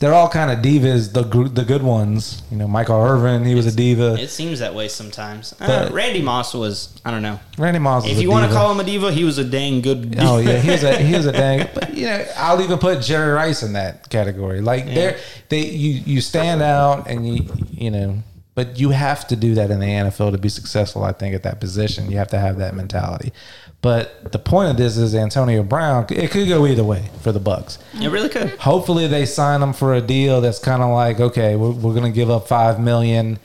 [0.00, 1.12] they're all kind of divas.
[1.12, 4.16] The the good ones, you know, Michael Irvin, he was a diva.
[4.18, 5.54] It seems that way sometimes.
[5.60, 7.38] Uh, Randy Moss was, I don't know.
[7.58, 8.04] Randy Moss.
[8.04, 10.16] was If you want to call him a diva, he was a dang good.
[10.18, 11.68] Oh yeah, he was a he was a dang.
[11.74, 14.62] But you know, I'll even put Jerry Rice in that category.
[14.62, 15.18] Like they're
[15.50, 18.22] they you you stand out and you you know,
[18.60, 21.02] but you have to do that in the NFL to be successful.
[21.02, 23.32] I think at that position, you have to have that mentality.
[23.80, 26.04] But the point of this is Antonio Brown.
[26.10, 27.78] It could go either way for the Bucs.
[27.98, 28.50] It really could.
[28.58, 32.04] Hopefully, they sign him for a deal that's kind of like, okay, we're, we're going
[32.04, 33.38] to give up five million,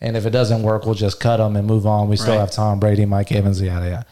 [0.00, 2.08] and if it doesn't work, we'll just cut him and move on.
[2.08, 2.40] We still Right.
[2.40, 4.06] have Tom Brady, Mike Evans, yada yada.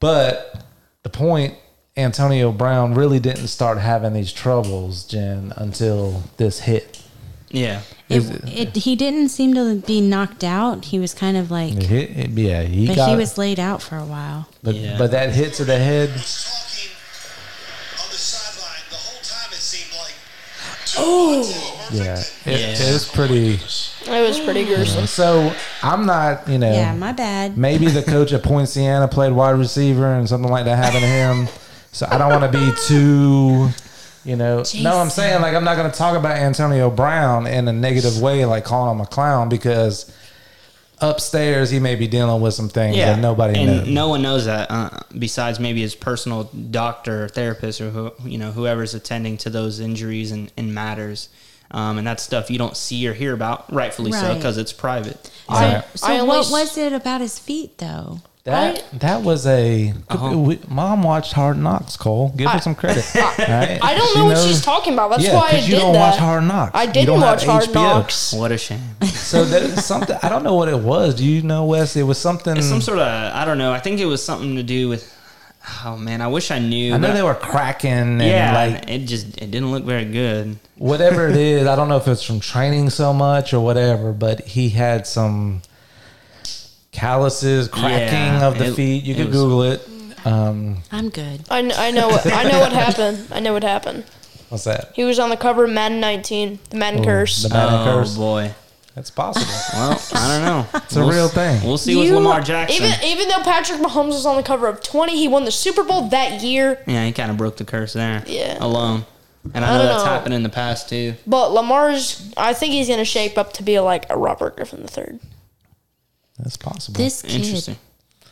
[0.00, 0.62] But
[1.02, 1.54] the point,
[1.96, 7.02] Antonio Brown really didn't start having these troubles, Jen, until this hit.
[7.50, 7.80] Yeah.
[8.08, 10.86] It, Is it, he didn't seem to be knocked out.
[10.86, 13.08] He was kind of like, It hit, it- yeah, he but got.
[13.10, 14.48] he was laid out for a while.
[14.62, 14.96] but, Yeah.
[14.96, 16.08] but that hit to the head.
[16.08, 16.90] talking
[18.00, 19.50] on the sideline the whole time.
[19.52, 20.14] It seemed like.
[20.96, 21.74] Oh.
[21.92, 22.88] Yeah, it, Yeah.
[22.88, 23.54] it was pretty.
[24.10, 25.06] It was pretty gruesome.
[25.06, 26.72] So I'm not, you know.
[26.72, 27.58] Yeah, my bad.
[27.58, 31.48] Maybe the coach at Poinciana played wide receiver and something like that happened to him.
[31.92, 33.68] So I don't want to be too,
[34.24, 34.62] you know.
[34.80, 38.20] No, I'm saying like I'm not going to talk about Antonio Brown in a negative
[38.20, 40.12] way, like calling him a clown, because
[41.00, 43.88] upstairs he may be dealing with some things that nobody and knows.
[43.88, 48.38] no one knows that uh, besides maybe his personal doctor, or therapist, or who you
[48.38, 51.28] know whoever's attending to those injuries and, and matters.
[51.70, 55.30] Um, and that's stuff you don't see or hear about, rightfully so, because it's private.
[55.50, 58.20] I- So I only what was it about his feet though?
[58.50, 59.92] That that was a.
[60.08, 60.38] Uh-huh.
[60.38, 61.96] we- Mom watched Hard Knocks.
[61.96, 63.04] Cole, give her some credit.
[63.14, 63.78] Right?
[63.82, 65.10] I don't She know what knows- she's talking about.
[65.10, 66.10] That's yeah, why I 'cause did you don't that.
[66.10, 66.70] watch Hard Knocks.
[66.74, 67.74] I didn't don't have watch Hard HBO.
[67.74, 68.32] Knocks.
[68.32, 68.80] What a shame.
[69.04, 71.14] So there's something I don't know what it was.
[71.14, 71.96] Do you know, Wes?
[71.96, 72.56] It was something.
[72.56, 73.72] It's some sort of I don't know.
[73.72, 75.14] I think it was something to do with.
[75.84, 76.94] Oh man, I wish I knew.
[76.94, 80.58] I know they were cracking and yeah, like it just it didn't look very good.
[80.76, 81.66] whatever it is.
[81.66, 85.60] I don't know if it's from training so much or whatever, but he had some
[86.92, 89.04] calluses, cracking Yeah, of the it- feet.
[89.04, 89.88] You it could was- Google it.
[90.24, 91.42] Um, I'm good.
[91.50, 93.26] I, kn- I know what I know what happened.
[93.30, 94.04] I know what happened.
[94.48, 94.90] what's that?
[94.94, 97.42] He was on the cover of Madden 19, the Madden curse.
[97.44, 98.16] the Madden oh curse.
[98.16, 98.52] boy.
[98.94, 99.46] That's possible.
[99.74, 100.80] Well, I don't know.
[100.84, 101.62] It's a real thing.
[101.62, 102.84] We'll see with You- Lamar Jackson.
[102.84, 105.84] Even even though Patrick Mahomes was on the cover of 20, he won the Super
[105.84, 106.82] Bowl that year.
[106.86, 108.24] yeah, he kind of broke the curse there.
[108.26, 108.58] Yeah.
[108.60, 109.06] Alone.
[109.54, 110.10] And I I know don't that's know.
[110.10, 111.14] happened in the past too.
[111.28, 114.80] But Lamar's, I think he's going to shape up to be like a Robert Griffin
[114.84, 115.20] III.
[116.38, 116.98] That's possible.
[116.98, 117.76] This kid, Interesting.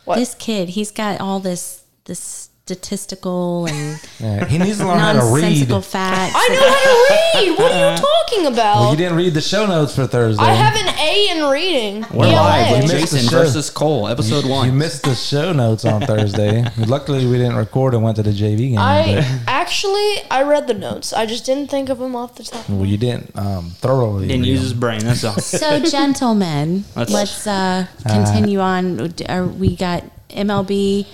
[0.05, 0.15] What?
[0.15, 5.13] this kid, he's got all this this statistical and Yeah, he needs to learn how
[5.13, 5.67] to read.
[5.85, 6.33] facts.
[6.35, 7.57] I know how to read.
[7.57, 7.97] What are you
[8.27, 8.75] talking about?
[8.81, 10.43] Well, you didn't read the show notes for Thursday.
[10.43, 12.05] I have an A in reading.
[12.13, 12.33] We're ELA.
[12.35, 14.65] live with You missed the Jason versus Cole, episode You one.
[14.67, 16.65] You missed the show notes on Thursday.
[16.77, 18.77] Luckily, we didn't record and went to the JV game.
[18.79, 21.13] I actually I read the notes.
[21.13, 22.67] I just didn't think of them off the top.
[22.69, 24.27] well, you didn't um, thoroughly.
[24.27, 24.65] Didn't read use them.
[24.65, 24.99] his brain.
[25.05, 25.35] That's all.
[25.57, 29.13] So, gentlemen, Let's- let's uh, continue on.
[29.29, 31.07] Are we got MLB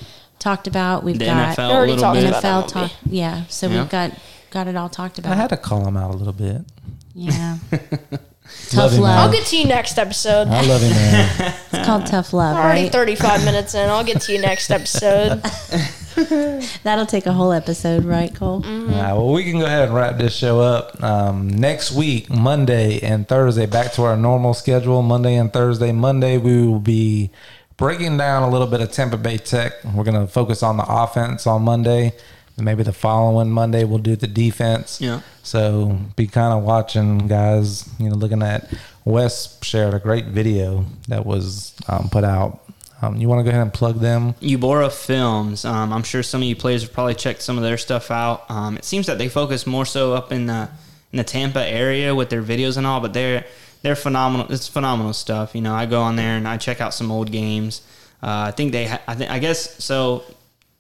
[0.44, 1.04] talked about.
[1.04, 2.30] We've The got NFL already talked bit.
[2.30, 2.70] about NFL movie.
[2.74, 2.92] talk.
[3.10, 3.80] Yeah, so Yeah.
[3.82, 4.12] we've got
[4.52, 5.32] got it all talked about.
[5.32, 6.62] I had to call him out a little bit.
[7.16, 7.80] yeah, Love
[8.70, 9.18] tough you, man.
[9.18, 10.48] I'll get to you next episode.
[10.50, 11.54] I love him, man.
[11.74, 12.92] It's called tough love, Already right?
[12.92, 13.90] 35 minutes in.
[13.90, 15.42] I'll get to you next episode.
[16.84, 18.64] That'll take a whole episode, right, Cole?
[18.66, 21.02] All right, well, we can go ahead and wrap this show up.
[21.04, 25.02] Um, next week, Monday and Thursday, back to our normal schedule.
[25.02, 25.92] Monday and Thursday.
[25.92, 27.32] Monday, we will be
[27.84, 29.74] breaking down a little bit of Tampa Bay Tech.
[29.84, 32.14] We're going to focus on the offense on Monday.
[32.58, 35.02] Maybe the following Monday, we'll do the defense.
[35.02, 35.20] Yeah.
[35.42, 37.90] So be kind of watching, guys.
[38.00, 38.74] You know, looking at
[39.04, 42.64] Wes shared a great video that was um, put out.
[43.02, 44.32] Um, you want to go ahead and plug them?
[44.36, 45.66] Eubora Films.
[45.66, 48.50] Um, I'm sure some of you players have probably checked some of their stuff out.
[48.50, 50.70] Um, it seems that they focus more so up in the
[51.12, 53.44] in the Tampa area with their videos and all, but they're
[53.84, 54.48] they're phenomenal.
[54.52, 55.54] It's phenomenal stuff.
[55.54, 57.82] You know, I go on there and I check out some old games.
[58.24, 58.88] Uh, I think they.
[58.88, 59.30] Ha- I think.
[59.30, 60.24] I guess so.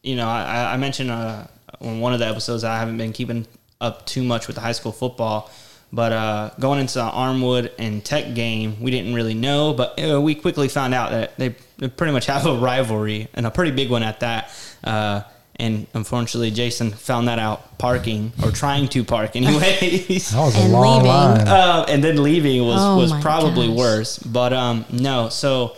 [0.01, 1.45] You know, I, I mentioned uh,
[1.80, 3.45] on one of the episodes I haven't been keeping
[3.80, 5.51] up too much with the high school football.
[5.91, 10.20] But uh, going into the Armwood and Tech game, we didn't really know, but uh,
[10.20, 11.49] we quickly found out that they,
[11.89, 14.49] pretty much have a rivalry and a pretty big one at that.
[14.84, 15.22] Uh,
[15.58, 20.32] and unfortunately, Jason found that out parking or trying to park, anyways.
[20.32, 21.08] That was a And long leaving.
[21.10, 21.47] line.
[21.47, 23.78] Uh, and then leaving was, Oh was probably gosh.
[23.78, 24.18] worse.
[24.20, 25.76] But um, no, so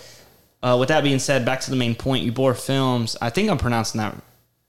[0.63, 3.17] uh, with that being said, back to the main point, You bore Films.
[3.21, 4.15] I think I'm pronouncing that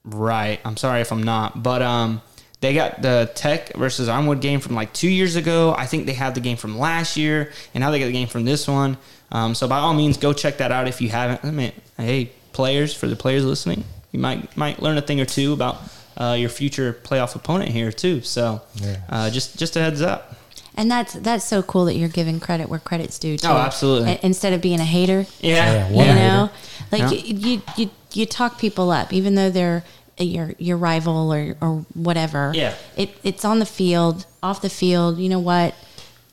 [0.04, 0.60] right.
[0.64, 2.20] I'm sorry if I'm not, but um,
[2.60, 5.74] they got the Tech versus Armwood game from like two years ago.
[5.76, 8.28] I think they have the game from last year, and now they got the game
[8.28, 8.96] from this one.
[9.32, 11.44] Um, so by all means, go check that out if you haven't.
[11.44, 13.84] I mean, hey, players for the players listening,
[14.16, 15.76] you might might learn a thing or two about
[16.16, 18.22] uh, your future playoff opponent here too.
[18.22, 18.96] So Yeah.
[19.10, 20.34] uh, just just a heads up.
[20.78, 23.36] And that's that's so cool that you're giving credit where credit's due.
[23.38, 23.48] Too.
[23.48, 24.10] Oh, absolutely.
[24.12, 26.18] I- Instead of being a hater, Yeah, Yeah, you one hater.
[26.18, 26.50] know,
[26.92, 27.10] like Yeah.
[27.10, 29.84] you, you you you talk people up, even though they're
[30.18, 32.52] your your rival or or whatever.
[32.54, 32.74] Yeah.
[32.96, 35.18] it it's on the field, off the field.
[35.18, 35.74] You know what?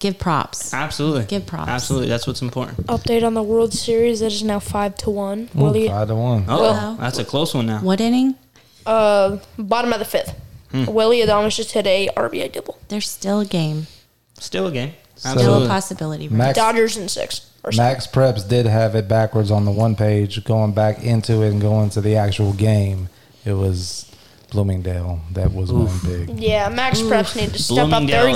[0.03, 0.73] Give props.
[0.73, 1.23] Absolutely.
[1.27, 1.69] Give props.
[1.69, 2.09] Absolutely.
[2.09, 2.87] That's what's important.
[2.87, 4.21] Update on the World Series.
[4.21, 5.39] It is now 5 to 1.
[5.55, 6.43] Ooh, Willie, five to one.
[6.49, 7.79] Oh, Well- that's a close one now.
[7.79, 8.35] What inning?
[8.85, 10.35] uh, bottom of the fifth.
[10.71, 10.85] Hmm.
[10.87, 12.77] Willy Adames just hit a RBI double.
[12.89, 13.87] There's still a game,
[14.37, 14.91] Still a game.
[15.15, 16.27] still a possibility.
[16.27, 16.37] Right?
[16.37, 17.49] Max Dodgers in six.
[17.63, 21.91] MaxPreps did have it backwards on the one page, going back into it and going
[21.91, 23.07] to the actual game.
[23.45, 24.05] It was
[24.53, 26.39] Bloomingdale that was one big.
[26.39, 28.35] Yeah, MaxPreps need to step up their game.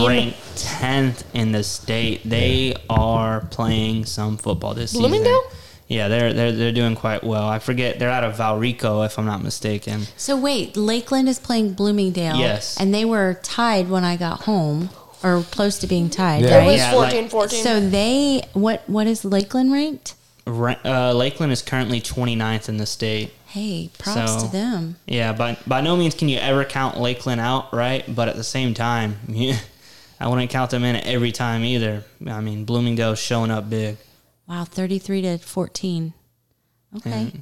[0.00, 2.22] is ranked 10th in the state.
[2.24, 5.02] They are playing some football this season.
[5.02, 5.42] Bloomingdale?
[5.86, 7.46] Yeah, they're they're they're doing quite well.
[7.48, 10.02] I forget they're out of Valrico if I'm not mistaken.
[10.16, 12.36] So wait, Lakeland is playing Bloomingdale.
[12.36, 12.78] Yes.
[12.80, 14.90] and they were tied when I got home,
[15.22, 16.62] or close to being tied, Yeah.
[16.62, 17.62] It was Yeah, 14 like- 14.
[17.62, 20.14] So they what what is Lakeland ranked?
[20.46, 23.32] Uh, Lakeland is currently 29th in the state.
[23.48, 24.96] Hey, props So- to them.
[25.06, 28.04] Yeah, by by no means can you ever count Lakeland out, right?
[28.14, 29.56] But at the same time, yeah,
[30.20, 32.04] I wouldn't count them in every time either.
[32.26, 33.96] I mean, Bloomingdale's showing up big.
[34.46, 36.12] Wow, thirty three to fourteen.
[36.96, 37.32] Okay,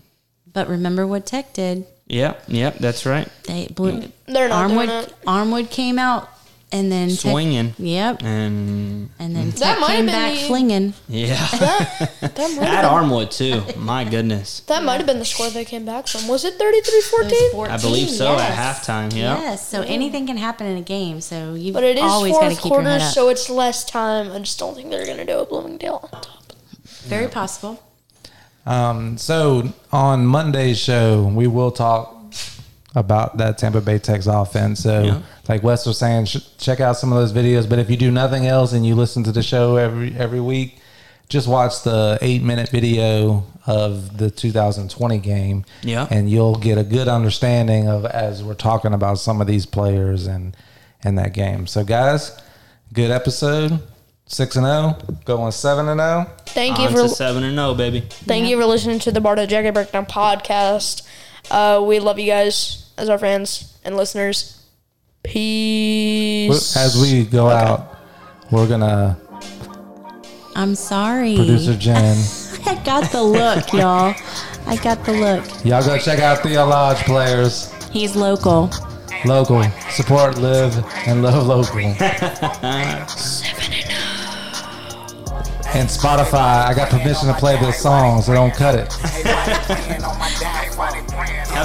[0.52, 1.86] but remember what Tech did?
[2.08, 3.28] Yep, yep, that's right.
[3.44, 4.04] They blew.
[4.26, 5.02] They're not doing Armwood.
[5.08, 5.14] it.
[5.26, 6.28] Armwood came out,
[6.76, 7.74] and then Tech- Swinging.
[7.78, 10.94] Yep, And and then That Tech might have came been back the- flinging.
[11.08, 12.38] yeah, That might at
[12.84, 13.78] have been, Armwood too.
[13.80, 16.28] My goodness, that might have been the score they came back from.
[16.28, 17.70] Was it 33 14?
[17.70, 19.12] I believe so at halftime.
[19.14, 21.20] Yeah, Yes, so anything can happen in a game.
[21.20, 23.12] So you've But it is always got to fourth keep your head quarter, up.
[23.12, 24.32] so it's less time.
[24.32, 26.52] I just don't think they're going to do a Bloomingdale on top.
[27.04, 27.82] Very possible.
[28.64, 32.15] Um, so on Monday's show, we will talk
[32.96, 34.80] about that Tampa Bay Tech's offense.
[34.80, 35.18] So, Yeah.
[35.48, 37.68] like Wes was saying, sh- check out some of those videos.
[37.68, 40.78] But if you do nothing else and you listen to the show every every week,
[41.28, 45.64] just watch the eight minute video of the 2020 game.
[45.82, 46.06] Yeah.
[46.10, 50.26] and you'll get a good understanding of as we're talking about some of these players
[50.26, 50.56] and
[51.04, 51.66] and that game.
[51.66, 52.32] So, guys,
[52.92, 53.78] good episode.
[54.28, 56.24] Six and zero, going seven and oh.
[56.24, 56.36] zero.
[56.46, 58.00] Thank you on for to seven and zero, baby.
[58.00, 61.06] thank you for listening to the Bartow Jacket Breakdown podcast.
[61.48, 64.62] Uh, we love you guys as our fans and listeners.
[65.22, 66.76] Peace.
[66.76, 67.98] As we go out,
[68.50, 69.18] we're gonna
[70.54, 71.36] I'm sorry.
[71.36, 72.16] producer Jen.
[72.66, 74.14] I got the look, y'all.
[74.66, 75.44] I got the look.
[75.64, 77.72] Y'all go check out Theo Lodge players.
[77.90, 78.70] He's local.
[79.24, 79.62] Local.
[79.90, 80.76] Support, live,
[81.06, 81.80] and love local.
[85.74, 88.88] And Spotify, I got permission to play this song, so don't cut it.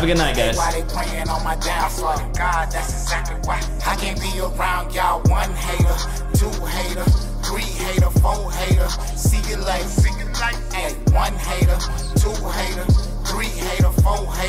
[0.02, 0.58] Have a good night, guys.
[0.58, 1.54] Why they praying on my?
[1.54, 3.62] God, that's exactly why.
[3.86, 5.22] I can't be around y'all.
[5.30, 5.96] One hater,
[6.34, 7.04] two hater,
[7.46, 8.90] three hater, four hater.
[9.16, 9.88] See you later.
[9.88, 11.14] See you later.
[11.14, 11.78] One hater,
[12.18, 12.86] two hater,
[13.26, 14.42] three hater, four hater.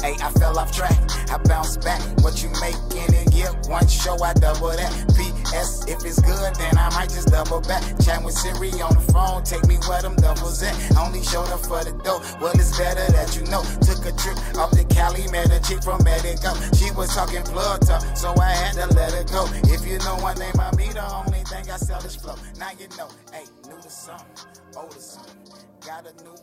[0.00, 0.96] Hey, I fell off track,
[1.30, 2.00] I bounce back.
[2.22, 4.92] What you making in year one show, I double that.
[5.18, 7.82] PS, if it's good, then I might just double back.
[8.00, 10.74] Chat with Siri on the phone, take me where them doubles at.
[10.96, 13.62] Only showed up for the dough, well, it's better that you know.
[13.82, 16.54] Took a trip off the Cali, met a chick from Medico.
[16.78, 19.50] She was talking plug talk, so I had to let her go.
[19.66, 22.36] If you know my name, I meet the Only thing I sell is flow.
[22.58, 24.26] Now you know, hey, new to something,
[24.76, 25.34] old to something,
[25.84, 26.34] Got a new